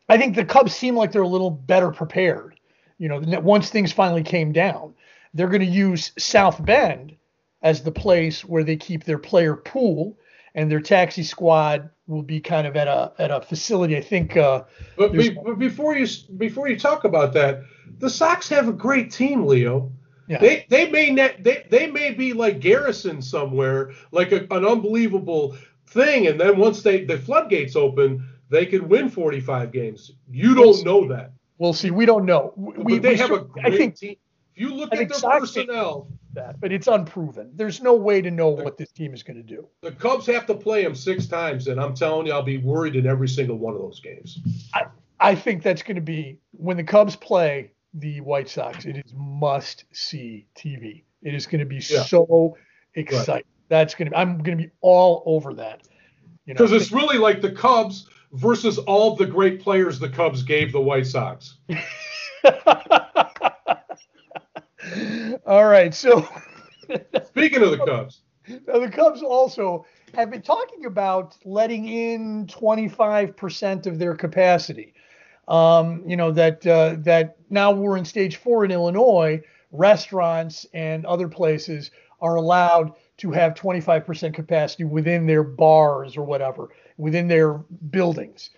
[0.09, 2.55] I think the Cubs seem like they're a little better prepared
[2.99, 4.95] you know, once things finally came down.
[5.35, 7.17] they're going to use South Bend
[7.63, 10.17] as the place where they keep their player pool
[10.55, 13.97] and their taxi squad will be kind of at a at a facility.
[13.97, 14.37] I think.
[14.37, 14.65] Uh,
[14.97, 17.63] but, be, but before you before you talk about that,
[17.99, 19.93] the Sox have a great team, Leo.
[20.27, 20.39] Yeah.
[20.39, 25.57] They they may net they, they may be like Garrison somewhere, like a, an unbelievable
[25.89, 30.13] thing, and then once they the floodgates open, they could win 45 games.
[30.31, 31.33] You don't we'll know that.
[31.59, 31.91] We'll see.
[31.91, 32.53] We don't know.
[32.57, 34.17] We, but they we have a great I think, team.
[34.55, 37.51] If you look I at their personnel, that, but it's unproven.
[37.55, 39.67] There's no way to know what this team is going to do.
[39.83, 42.97] The Cubs have to play them six times, and I'm telling you, I'll be worried
[42.97, 44.39] in every single one of those games.
[44.75, 44.87] I,
[45.21, 48.85] I think that's going to be when the Cubs play the White Sox.
[48.85, 51.05] It is must see TV.
[51.23, 52.03] It is going to be yeah.
[52.03, 52.57] so
[52.95, 53.35] exciting.
[53.35, 53.47] Right.
[53.69, 54.11] That's going to.
[54.11, 55.89] Be, I'm going to be all over that.
[56.47, 60.43] Because you know, it's really like the Cubs versus all the great players the Cubs
[60.43, 61.59] gave the White Sox.
[65.47, 66.27] all right, so
[67.27, 73.87] speaking of the Cubs, now the Cubs also have been talking about letting in 25%
[73.87, 74.95] of their capacity.
[75.47, 79.43] Um, you know that uh, that now we're in stage four in Illinois.
[79.73, 81.91] Restaurants and other places
[82.21, 87.55] are allowed to have 25% capacity within their bars or whatever, within their
[87.91, 88.51] buildings.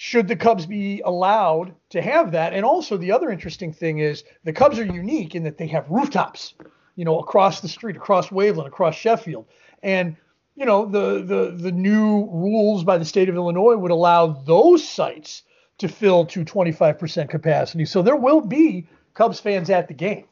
[0.00, 2.54] Should the Cubs be allowed to have that?
[2.54, 5.90] And also, the other interesting thing is the Cubs are unique in that they have
[5.90, 6.54] rooftops,
[6.94, 9.46] you know, across the street, across Waveland, across Sheffield.
[9.82, 10.16] And
[10.54, 14.88] you know the the the new rules by the state of Illinois would allow those
[14.88, 15.42] sites
[15.78, 17.84] to fill to 25% capacity.
[17.84, 20.26] So there will be Cubs fans at the game.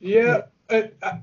[0.00, 0.42] Yeah,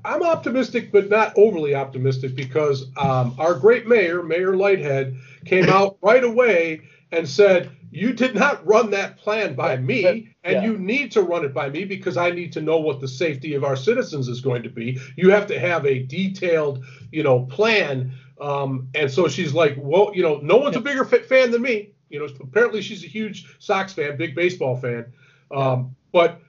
[0.04, 5.96] I'm optimistic, but not overly optimistic because um, our great mayor, Mayor Lighthead, came out
[6.02, 6.82] right away
[7.12, 10.64] and said, You did not run that plan by me, and yeah.
[10.64, 13.54] you need to run it by me because I need to know what the safety
[13.54, 14.98] of our citizens is going to be.
[15.16, 18.12] You have to have a detailed, you know, plan.
[18.40, 20.80] Um, and so she's like, Well, you know, no one's yeah.
[20.80, 21.92] a bigger fan than me.
[22.08, 25.12] You know, apparently she's a huge Sox fan, big baseball fan.
[25.50, 26.40] Um, but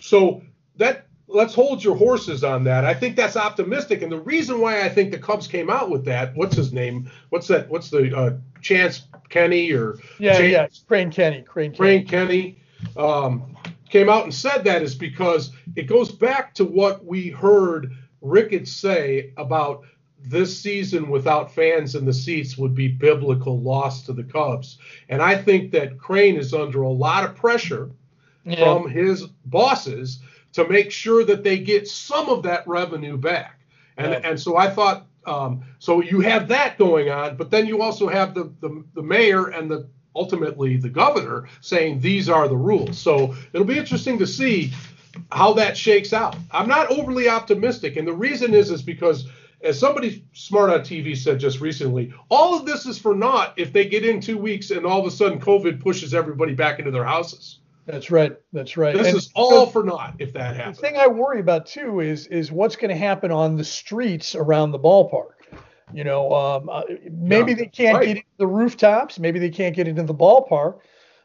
[0.00, 0.42] so
[0.76, 2.84] that let's hold your horses on that.
[2.84, 6.04] I think that's optimistic, and the reason why I think the Cubs came out with
[6.04, 7.10] that, what's his name?
[7.30, 7.68] What's that?
[7.68, 12.58] What's the uh, Chance Kenny or yeah, Chance, yeah, Crane Kenney, Crane Kenney, Crane Kenney
[12.96, 13.56] um,
[13.88, 18.72] came out and said that is because it goes back to what we heard Ricketts
[18.72, 19.84] say about
[20.26, 24.78] this season without fans in the seats would be biblical loss to the Cubs.
[25.08, 27.90] And I think that Crane is under a lot of pressure
[28.44, 28.56] yeah.
[28.56, 30.20] from his bosses
[30.54, 33.60] to make sure that they get some of that revenue back.
[33.96, 34.20] And yeah.
[34.24, 38.08] and so I thought um, so you have that going on, but then you also
[38.08, 42.98] have the, the the mayor and the ultimately the governor saying these are the rules.
[42.98, 44.72] So it'll be interesting to see
[45.32, 46.36] how that shakes out.
[46.50, 49.28] I'm not overly optimistic, and the reason is is because
[49.62, 53.72] as somebody smart on TV said just recently, all of this is for naught if
[53.72, 56.90] they get in two weeks and all of a sudden COVID pushes everybody back into
[56.90, 57.60] their houses.
[57.86, 58.36] That's right.
[58.52, 58.96] That's right.
[58.96, 60.78] This and is all for naught if that happens.
[60.78, 64.34] The thing I worry about too is is what's going to happen on the streets
[64.34, 65.32] around the ballpark.
[65.92, 66.82] You know, um, uh,
[67.12, 68.06] maybe yeah, they can't right.
[68.06, 69.18] get into the rooftops.
[69.18, 70.78] Maybe they can't get into the ballpark,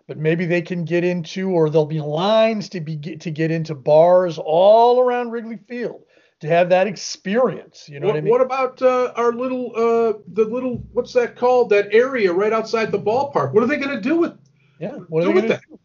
[0.05, 3.73] but maybe they can get into, or there'll be lines to be to get into
[3.73, 6.03] bars all around Wrigley Field
[6.41, 7.87] to have that experience.
[7.87, 8.31] You know what, what I mean?
[8.31, 11.69] What about uh, our little uh, the little what's that called?
[11.69, 13.53] That area right outside the ballpark.
[13.53, 14.37] What are they going to do with?
[14.79, 15.78] Yeah, what are they going to do?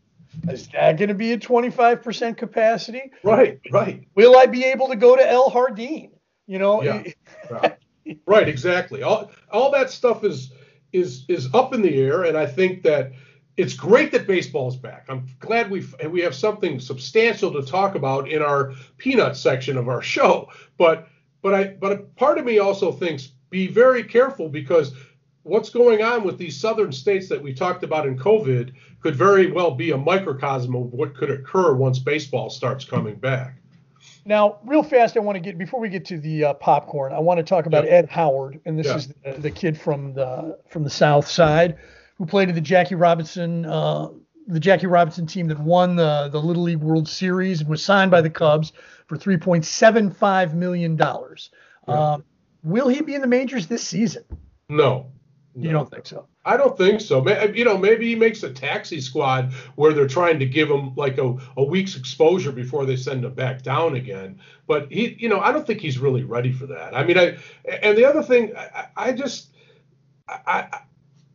[0.50, 3.12] Is that going to be a 25% capacity?
[3.22, 4.06] Right, right.
[4.14, 6.10] Will I be able to go to El Hardin?
[6.46, 6.82] You know.
[6.82, 7.04] Yeah.
[8.26, 9.02] right, exactly.
[9.02, 10.52] All all that stuff is
[10.92, 13.12] is is up in the air, and I think that
[13.56, 15.06] it's great that baseball is back.
[15.08, 19.88] I'm glad we we have something substantial to talk about in our peanut section of
[19.88, 20.48] our show.
[20.76, 21.08] But
[21.42, 24.92] but I but a part of me also thinks be very careful because
[25.44, 29.52] what's going on with these southern states that we talked about in COVID could very
[29.52, 33.56] well be a microcosm of what could occur once baseball starts coming back.
[34.26, 37.12] Now, real fast, I want to get before we get to the uh, popcorn.
[37.12, 37.86] I want to talk about.
[37.86, 41.76] Ed Howard, and this is the, the, kid from the from the South Side
[42.16, 44.08] who played in the Jackie Robinson uh,
[44.46, 48.10] the Jackie Robinson team that won the the Little League World Series and was signed
[48.10, 48.72] by the Cubs
[49.06, 51.50] for 3.75 million dollars.
[51.86, 52.24] Um,
[52.62, 54.24] will he be in the majors this season?
[54.70, 55.12] No.
[55.56, 56.26] You don't think so?
[56.44, 57.26] I don't think so.
[57.54, 61.18] You know, maybe he makes a taxi squad where they're trying to give him like
[61.18, 64.40] a, a week's exposure before they send him back down again.
[64.66, 66.96] But he, you know, I don't think he's really ready for that.
[66.96, 67.38] I mean, I
[67.82, 69.50] and the other thing, I, I just,
[70.28, 70.80] I,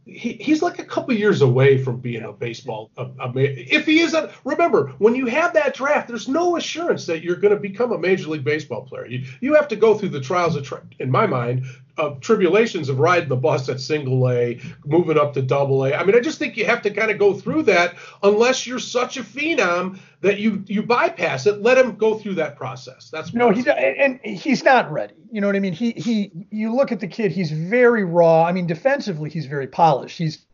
[0.05, 2.91] he, he's like a couple years away from being a baseball.
[2.97, 7.23] A, a, if he isn't, remember when you have that draft, there's no assurance that
[7.23, 9.05] you're going to become a major league baseball player.
[9.05, 10.67] You you have to go through the trials of,
[10.99, 11.63] in my mind,
[11.99, 15.93] of tribulations of riding the bus at single A, moving up to double A.
[15.93, 18.79] I mean, I just think you have to kind of go through that unless you're
[18.79, 21.61] such a phenom that you you bypass it.
[21.61, 23.09] Let him go through that process.
[23.09, 25.15] That's no, he's and he's not ready.
[25.31, 25.73] You know what I mean?
[25.73, 26.31] He he.
[26.49, 28.43] You look at the kid; he's very raw.
[28.43, 30.17] I mean, defensively, he's very polished.
[30.17, 30.45] He's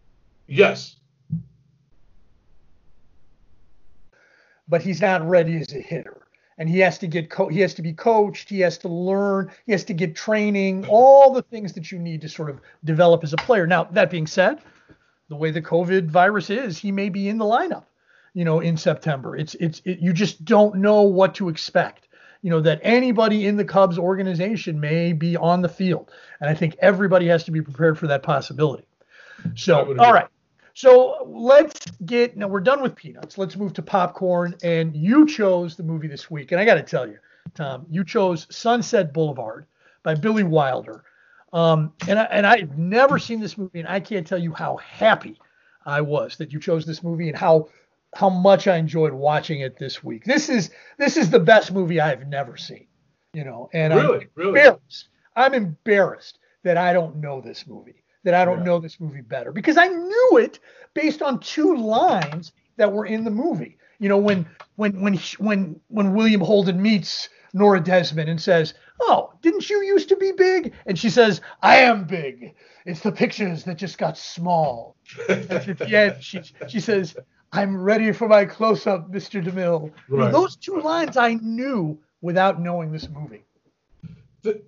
[0.47, 0.95] yes,
[4.67, 6.24] but he's not ready as a hitter
[6.57, 9.51] and he has to get co- he has to be coached he has to learn
[9.65, 13.23] he has to get training all the things that you need to sort of develop
[13.23, 13.67] as a player.
[13.67, 14.59] Now that being said
[15.29, 17.85] the way the covid virus is he may be in the lineup
[18.33, 19.35] you know in september.
[19.35, 22.07] It's it's it, you just don't know what to expect.
[22.41, 26.53] You know that anybody in the cubs organization may be on the field and i
[26.53, 28.85] think everybody has to be prepared for that possibility.
[29.55, 30.27] So all right
[30.75, 33.37] so let's get now we're done with peanuts.
[33.37, 34.55] Let's move to popcorn.
[34.61, 37.17] And you chose the movie this week, and I got to tell you,
[37.53, 39.67] Tom, you chose Sunset Boulevard
[40.03, 41.05] by Billy Wilder.
[41.53, 44.75] Um, and I, and I've never seen this movie, and I can't tell you how
[44.75, 45.39] happy
[45.85, 47.69] I was that you chose this movie and how
[48.13, 50.25] how much I enjoyed watching it this week.
[50.25, 52.87] This is this is the best movie I've never seen.
[53.33, 55.07] You know, and really, I'm really, embarrassed.
[55.37, 58.65] I'm embarrassed that I don't know this movie that I don't yeah.
[58.65, 60.59] know this movie better because I knew it
[60.93, 63.77] based on two lines that were in the movie.
[63.99, 64.45] You know, when
[64.75, 70.09] when when when when William Holden meets Norma Desmond and says, "Oh, didn't you used
[70.09, 72.55] to be big?" and she says, "I am big.
[72.85, 74.97] It's the pictures that just got small."
[75.29, 77.15] and at the end, she she says,
[77.53, 79.41] "I'm ready for my close-up, Mr.
[79.41, 80.31] DeMille." Right.
[80.31, 83.45] those two lines I knew without knowing this movie.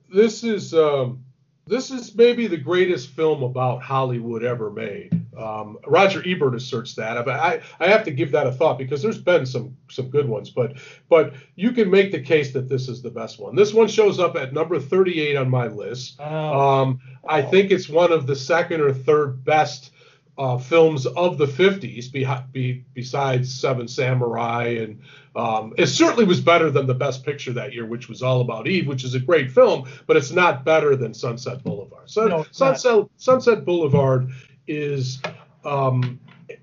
[0.09, 1.23] This is um,
[1.67, 5.25] this is maybe the greatest film about Hollywood ever made.
[5.37, 9.19] Um, Roger Ebert asserts that, I, I have to give that a thought because there's
[9.19, 10.77] been some some good ones, but
[11.09, 13.55] but you can make the case that this is the best one.
[13.55, 16.17] This one shows up at number 38 on my list.
[16.19, 16.59] Oh.
[16.59, 19.91] Um, I think it's one of the second or third best
[20.37, 25.01] uh, films of the 50s, be, be, besides Seven Samurai, and
[25.35, 28.67] um, it certainly was better than the Best Picture that year, which was All About
[28.67, 32.09] Eve, which is a great film, but it's not better than Sunset Boulevard.
[32.09, 34.31] So no, Sunset Sunset Boulevard
[34.67, 35.19] is
[35.63, 36.19] um,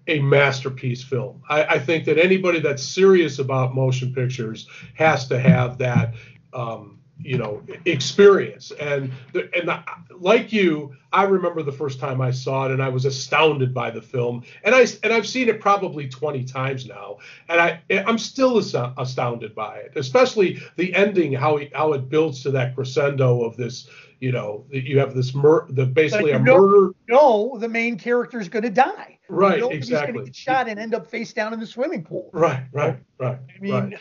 [0.06, 1.42] a masterpiece film.
[1.48, 6.14] I, I, think that anybody that's serious about motion pictures has to have that.
[6.52, 8.72] Um, you know experience.
[8.72, 9.70] And and
[10.18, 13.90] like you i remember the first time i saw it and i was astounded by
[13.90, 14.42] the film.
[14.62, 17.18] And i and i've seen it probably 20 times now.
[17.48, 22.08] And i i'm still uh, astounded by it especially the ending how he, how it
[22.08, 23.88] builds to that crescendo of this
[24.20, 28.48] you know you have this mur the basically a murder no the main character is
[28.48, 31.06] going to die right you know exactly he's going to get shot and end up
[31.06, 32.30] face down in the swimming pool.
[32.32, 33.98] Right right right i mean right.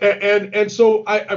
[0.00, 1.36] And, and, and so I, I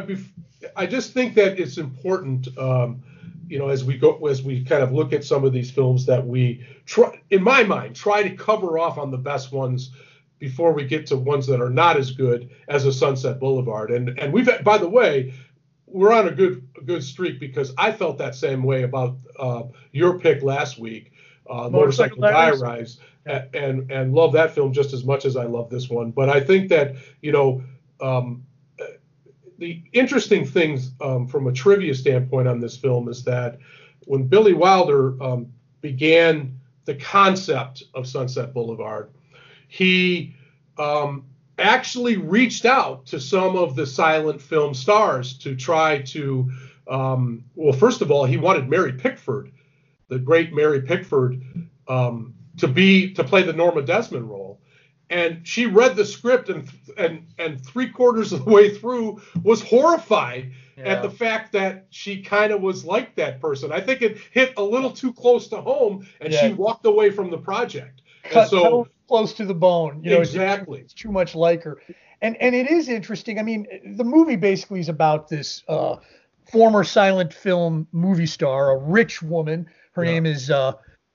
[0.76, 3.04] I just think that it's important, um,
[3.48, 6.06] you know, as we go as we kind of look at some of these films
[6.06, 9.92] that we try, in my mind, try to cover off on the best ones
[10.40, 13.92] before we get to ones that are not as good as a Sunset Boulevard.
[13.92, 15.34] And and we've by the way,
[15.86, 19.64] we're on a good a good streak because I felt that same way about uh,
[19.92, 21.12] your pick last week,
[21.50, 25.46] uh, Motorcycle, Motorcycle Diaries, and, and and love that film just as much as I
[25.46, 26.12] love this one.
[26.12, 27.64] But I think that you know.
[28.00, 28.44] Um,
[29.62, 33.60] the interesting things um, from a trivia standpoint on this film is that
[34.08, 39.12] when Billy Wilder um, began the concept of Sunset Boulevard,
[39.68, 40.36] he
[40.80, 41.26] um,
[41.60, 46.52] actually reached out to some of the silent film stars to try to.
[46.88, 49.52] Um, well, first of all, he wanted Mary Pickford,
[50.08, 51.40] the great Mary Pickford,
[51.88, 54.60] um, to be to play the Norma Desmond role
[55.12, 59.62] and she read the script and and and three quarters of the way through was
[59.62, 60.86] horrified yeah.
[60.86, 63.72] at the fact that she kind of was like that person.
[63.72, 66.48] I think it hit a little too close to home, and yeah.
[66.48, 68.02] she walked away from the project.
[68.24, 70.02] Cut, so close to the bone.
[70.04, 70.80] You know, exactly.
[70.80, 71.82] It's, it's, too much like her.
[72.22, 73.38] And and it is interesting.
[73.38, 75.98] I mean, the movie basically is about this uh,
[76.52, 79.68] former silent film movie star, a rich woman.
[79.94, 80.12] Her yeah.
[80.12, 80.50] name is.
[80.50, 80.74] Uh,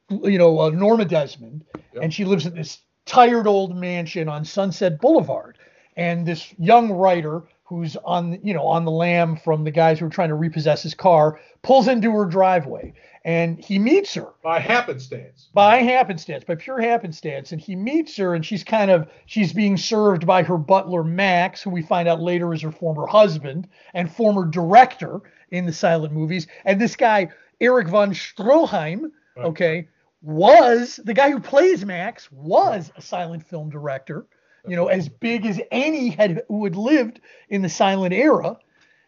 [0.09, 1.64] you know, uh, Norma Desmond,
[2.01, 5.59] and she lives in this tired old mansion on Sunset Boulevard.
[5.96, 10.07] And this young writer who's on you know on the lam from the guys who
[10.07, 12.92] are trying to repossess his car pulls into her driveway.
[13.24, 14.28] And he meets her.
[14.44, 15.48] By happenstance.
[15.52, 17.50] By happenstance by pure happenstance.
[17.50, 21.62] And he meets her and she's kind of she's being served by her butler max
[21.62, 26.12] who we find out later is her former husband and former director in the silent
[26.12, 26.46] movies.
[26.64, 27.30] And this guy
[27.61, 29.88] Eric von stroheim okay
[30.27, 34.27] was the guy who plays Max was a silent film director,
[34.66, 38.59] you know, as big as any had who had lived in the silent era.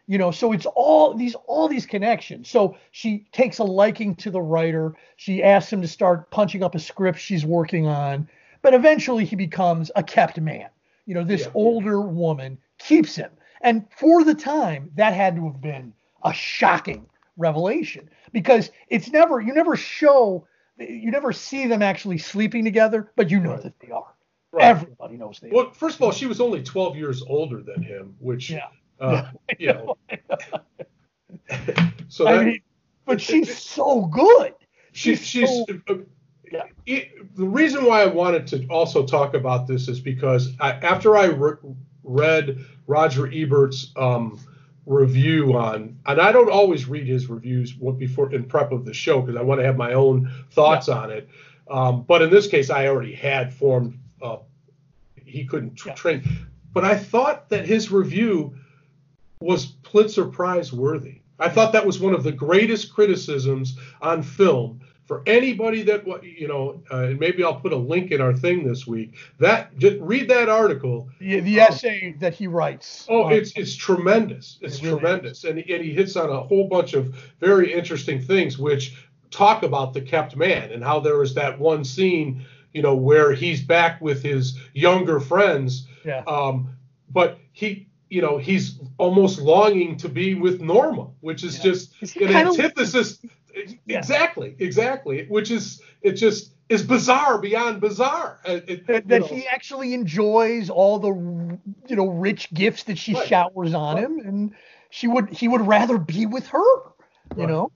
[0.07, 2.49] You know, so it's all these all these connections.
[2.49, 4.95] So she takes a liking to the writer.
[5.17, 8.27] She asks him to start punching up a script she's working on,
[8.61, 10.69] but eventually he becomes a kept man.
[11.05, 11.51] You know, this Yeah.
[11.53, 13.31] older woman keeps him.
[13.61, 15.93] And for the time, that had to have been
[16.23, 17.05] a shocking
[17.35, 20.47] revelation because it's never you never show
[20.79, 23.63] you never see them actually sleeping together, but you know Right.
[23.63, 24.13] that they are.
[24.51, 24.65] Right.
[24.65, 25.53] Everybody knows they are.
[25.53, 28.67] Well, first of all, she was only 12 years older than him, which, Yeah.
[28.99, 29.97] uh, you know,
[32.07, 32.61] so I mean,
[33.05, 34.53] but she's so good.
[34.91, 35.95] she, she's she's so- uh,
[36.51, 36.63] Yeah.
[36.85, 41.15] it- the reason why I wanted to also talk about this is because I, after
[41.15, 41.57] I re-
[42.03, 44.39] read Roger Ebert's um,
[44.89, 49.21] review on, and I don't always read his reviews before in prep of the show
[49.21, 51.29] because I want to have my own thoughts on it.
[51.69, 53.99] Um, but in this case, I already had formed.
[54.21, 54.37] Uh,
[55.23, 55.93] he couldn't tr- Yeah.
[55.93, 56.23] train,
[56.73, 58.55] but I thought that his review
[59.39, 61.21] was Pulitzer Prize worthy.
[61.37, 66.47] I thought that was one of the greatest criticisms on film for anybody that you
[66.47, 66.81] know.
[66.91, 69.15] Uh, and maybe I'll put a link in our thing this week.
[69.39, 71.09] That just read that article.
[71.19, 71.63] The, the Oh.
[71.65, 73.07] essay that he writes.
[73.09, 74.59] Oh, on- it's it's tremendous.
[74.61, 78.21] It's It really tremendous, and and he hits on a whole bunch of very interesting
[78.21, 78.95] things, which
[79.31, 83.33] talk about the kept man and how there was that one scene, you know, where
[83.33, 86.21] he's back with his younger friends, yeah.
[86.27, 86.69] um,
[87.11, 91.63] but he, you know, he's almost longing to be with Norma, which is Yeah.
[91.71, 93.19] just an kinda- antithesis.
[93.85, 93.97] Yeah.
[93.97, 95.25] Exactly, exactly.
[95.27, 98.39] Which is it just is bizarre beyond bizarre.
[98.45, 101.13] It- it- that, that actually enjoys all the
[101.87, 103.27] you know rich gifts that she Right.
[103.27, 104.03] showers on Right.
[104.05, 104.51] him and
[104.89, 106.59] she would he would rather be with her
[107.35, 107.49] you Right.
[107.49, 107.71] know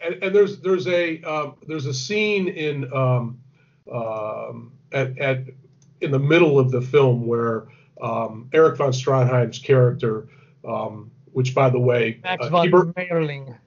[0.00, 3.38] and, and there's there's a um, there's a scene in um,
[3.90, 5.38] um, at, at
[6.00, 7.66] in the middle of the film where
[8.02, 10.28] um, Eric von Stroheim's character,
[10.68, 13.60] um, which by the way, Max uh, von Ebert- Mayerling Er-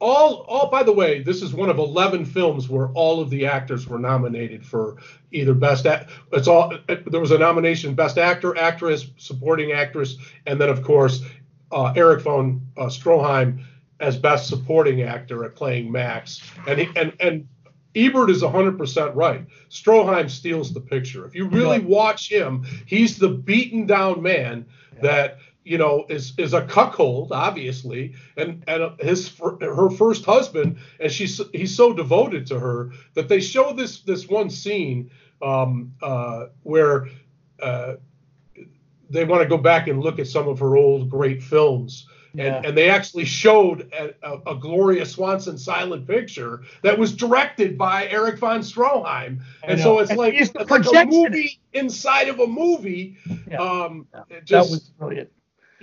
[0.00, 3.46] all all by the way this is one of 11 films where all of the
[3.46, 4.96] actors were nominated for
[5.30, 10.16] either best act it's all there was a nomination best actor actress supporting actress
[10.46, 11.22] and then of course
[11.72, 13.64] uh, eric von uh, stroheim
[14.02, 16.42] as best supporting actor at playing max.
[16.66, 17.48] And he, and and
[17.94, 19.46] ebert is 100% right.
[19.70, 21.24] Stroheim steals the picture.
[21.24, 24.66] If you really watch him he's the beaten down man
[25.00, 31.10] that you know is is a cuckold obviously and and his her first husband and
[31.12, 35.10] she's he's so devoted to her that they show this this one scene
[35.40, 37.08] um, uh, where
[37.62, 37.94] uh,
[39.10, 42.56] they want to go back and look at some of her old great films Yeah.
[42.56, 47.76] and, and they actually showed a, a, a Gloria Swanson silent picture that was directed
[47.76, 52.40] by Eric von Stroheim, and so it's And like it's like a movie inside of
[52.40, 53.16] a movie.
[53.50, 53.58] Yeah.
[53.60, 54.36] Um, Yeah.
[54.36, 55.30] it that was brilliant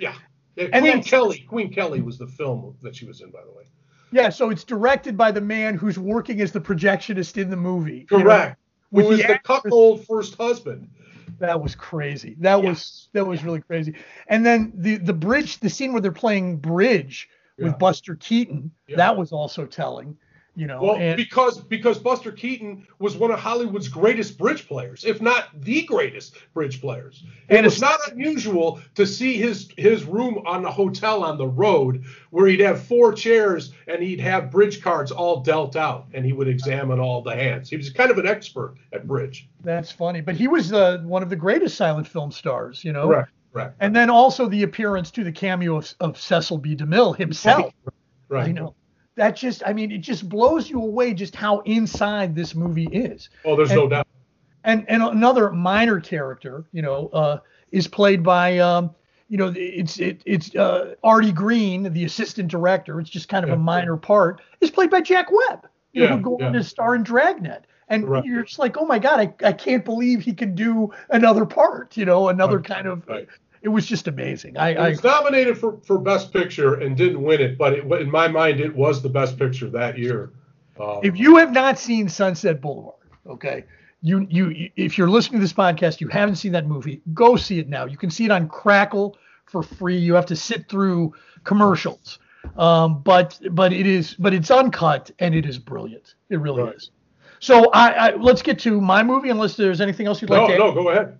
[0.00, 0.14] yeah.
[0.56, 1.46] Yeah, And Queen then- Kelly.
[1.48, 3.64] Queen Kelly was the film that she was in, by the way.
[4.12, 8.06] yeah so it's directed by the man who's working as the projectionist in the movie
[8.10, 8.24] you know?
[8.24, 8.58] Correct.
[8.92, 10.88] Who was the the cuckold first husband?
[11.38, 13.94] that was crazy that was that was really crazy
[14.26, 17.28] and then the the bridge the scene where they're playing bridge
[17.58, 18.96] with buster keaton Yeah.
[18.96, 20.16] that was also telling
[20.56, 25.04] you know Well, and because because Buster Keaton was one of Hollywood's greatest bridge players,
[25.04, 27.22] if not the greatest bridge players.
[27.48, 32.04] And it's- not unusual to see his his room on the hotel on the road
[32.30, 36.32] where he'd have four chairs and he'd have bridge cards all dealt out and he
[36.32, 37.70] would examine all the hands.
[37.70, 39.48] He was kind of an expert at bridge.
[39.62, 40.20] That's funny.
[40.20, 43.06] But he was uh, one of the greatest silent film stars, you know.
[43.06, 43.30] Correct.
[43.52, 43.76] Correct.
[43.80, 46.76] And then also the appearance to the cameo of, of Cecil B.
[46.76, 47.72] DeMille himself.
[48.28, 48.46] Right.
[48.46, 48.74] You know,
[49.20, 53.28] that just, I mean, it just blows you away just how inside this movie is.
[53.44, 54.06] Oh, there's no doubt.
[54.64, 57.38] And and another minor character, you know, uh,
[57.70, 58.94] is played by, um,
[59.28, 62.98] you know, it's it, it's uh, Artie Green, the assistant director.
[62.98, 63.56] It's just kind of Yeah.
[63.56, 64.40] a minor part.
[64.62, 65.68] Is played by Jack Webb.
[65.92, 66.46] You know, Yeah, who go yeah.
[66.46, 67.66] on to star in Dragnet.
[67.88, 68.24] And Right.
[68.24, 71.94] you're just like, oh my God, I, I can't believe he can do another part,
[71.94, 73.06] you know, another Right, kind of.
[73.06, 73.28] right.
[73.62, 74.56] It was just amazing.
[74.56, 78.26] I, was nominated for, for Best Picture and didn't win it, but it, in my
[78.26, 80.32] mind, it was the Best Picture that year.
[80.80, 82.94] Um, if you have not seen Sunset Boulevard,
[83.26, 83.64] okay,
[84.00, 87.58] you you if you're listening to this podcast, you haven't seen that movie, go see
[87.58, 87.84] it now.
[87.84, 89.98] You can see it on Crackle for free.
[89.98, 91.12] You have to sit through
[91.44, 92.18] commercials,
[92.56, 96.14] um, but but it is but it's uncut and it is brilliant.
[96.30, 96.76] It really Right.
[96.76, 96.90] is.
[97.40, 100.46] So I, I let's get to my movie unless there's anything else you'd like no,
[100.48, 100.58] to add.
[100.58, 101.18] no, go ahead.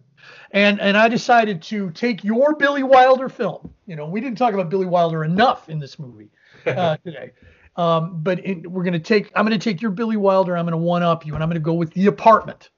[0.52, 3.72] And and I decided to take your Billy Wilder film.
[3.86, 6.30] You know, we didn't talk about Billy Wilder enough in this movie
[6.66, 7.32] uh, today,
[7.76, 10.56] Um, but in, we're going to take, I'm going to take your Billy Wilder.
[10.56, 12.70] I'm going to one up you, and I'm going to go with The Apartment.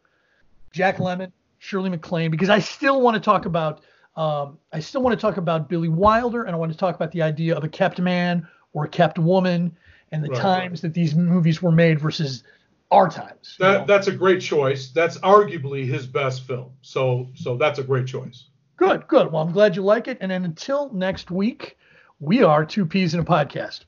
[0.71, 3.83] Jack Lemmon, Shirley MacLaine, because I still want to talk about,
[4.17, 7.13] um, I still want to talk about Billy Wilder, and I want to talk about
[7.13, 9.77] the idea of a kept man or a kept woman,
[10.13, 10.83] and the right, times right.
[10.83, 12.45] that these movies were made versus
[12.93, 13.57] our times.
[13.59, 14.91] That that's a great choice.
[14.91, 16.73] That's arguably his best film.
[16.83, 18.45] So so that's a great choice.
[18.77, 19.33] Good, good.
[19.33, 20.19] Well, I'm glad you like it.
[20.21, 21.79] And then until next week,
[22.21, 23.81] we are two peas in a podcast.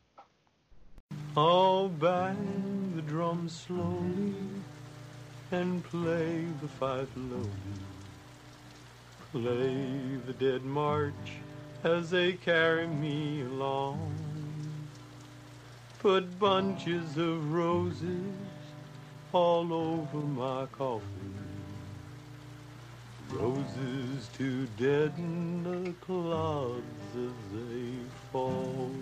[1.36, 4.34] I'll bang the drum slowly
[5.50, 7.48] and play the fife lowly.
[9.32, 11.12] Play the dead march
[11.82, 14.14] as they carry me along.
[15.98, 18.53] Put bunches of roses
[19.35, 21.35] all over my coffin.
[23.30, 26.85] Roses to deaden the clouds
[27.16, 27.95] as they
[28.30, 28.93] fall.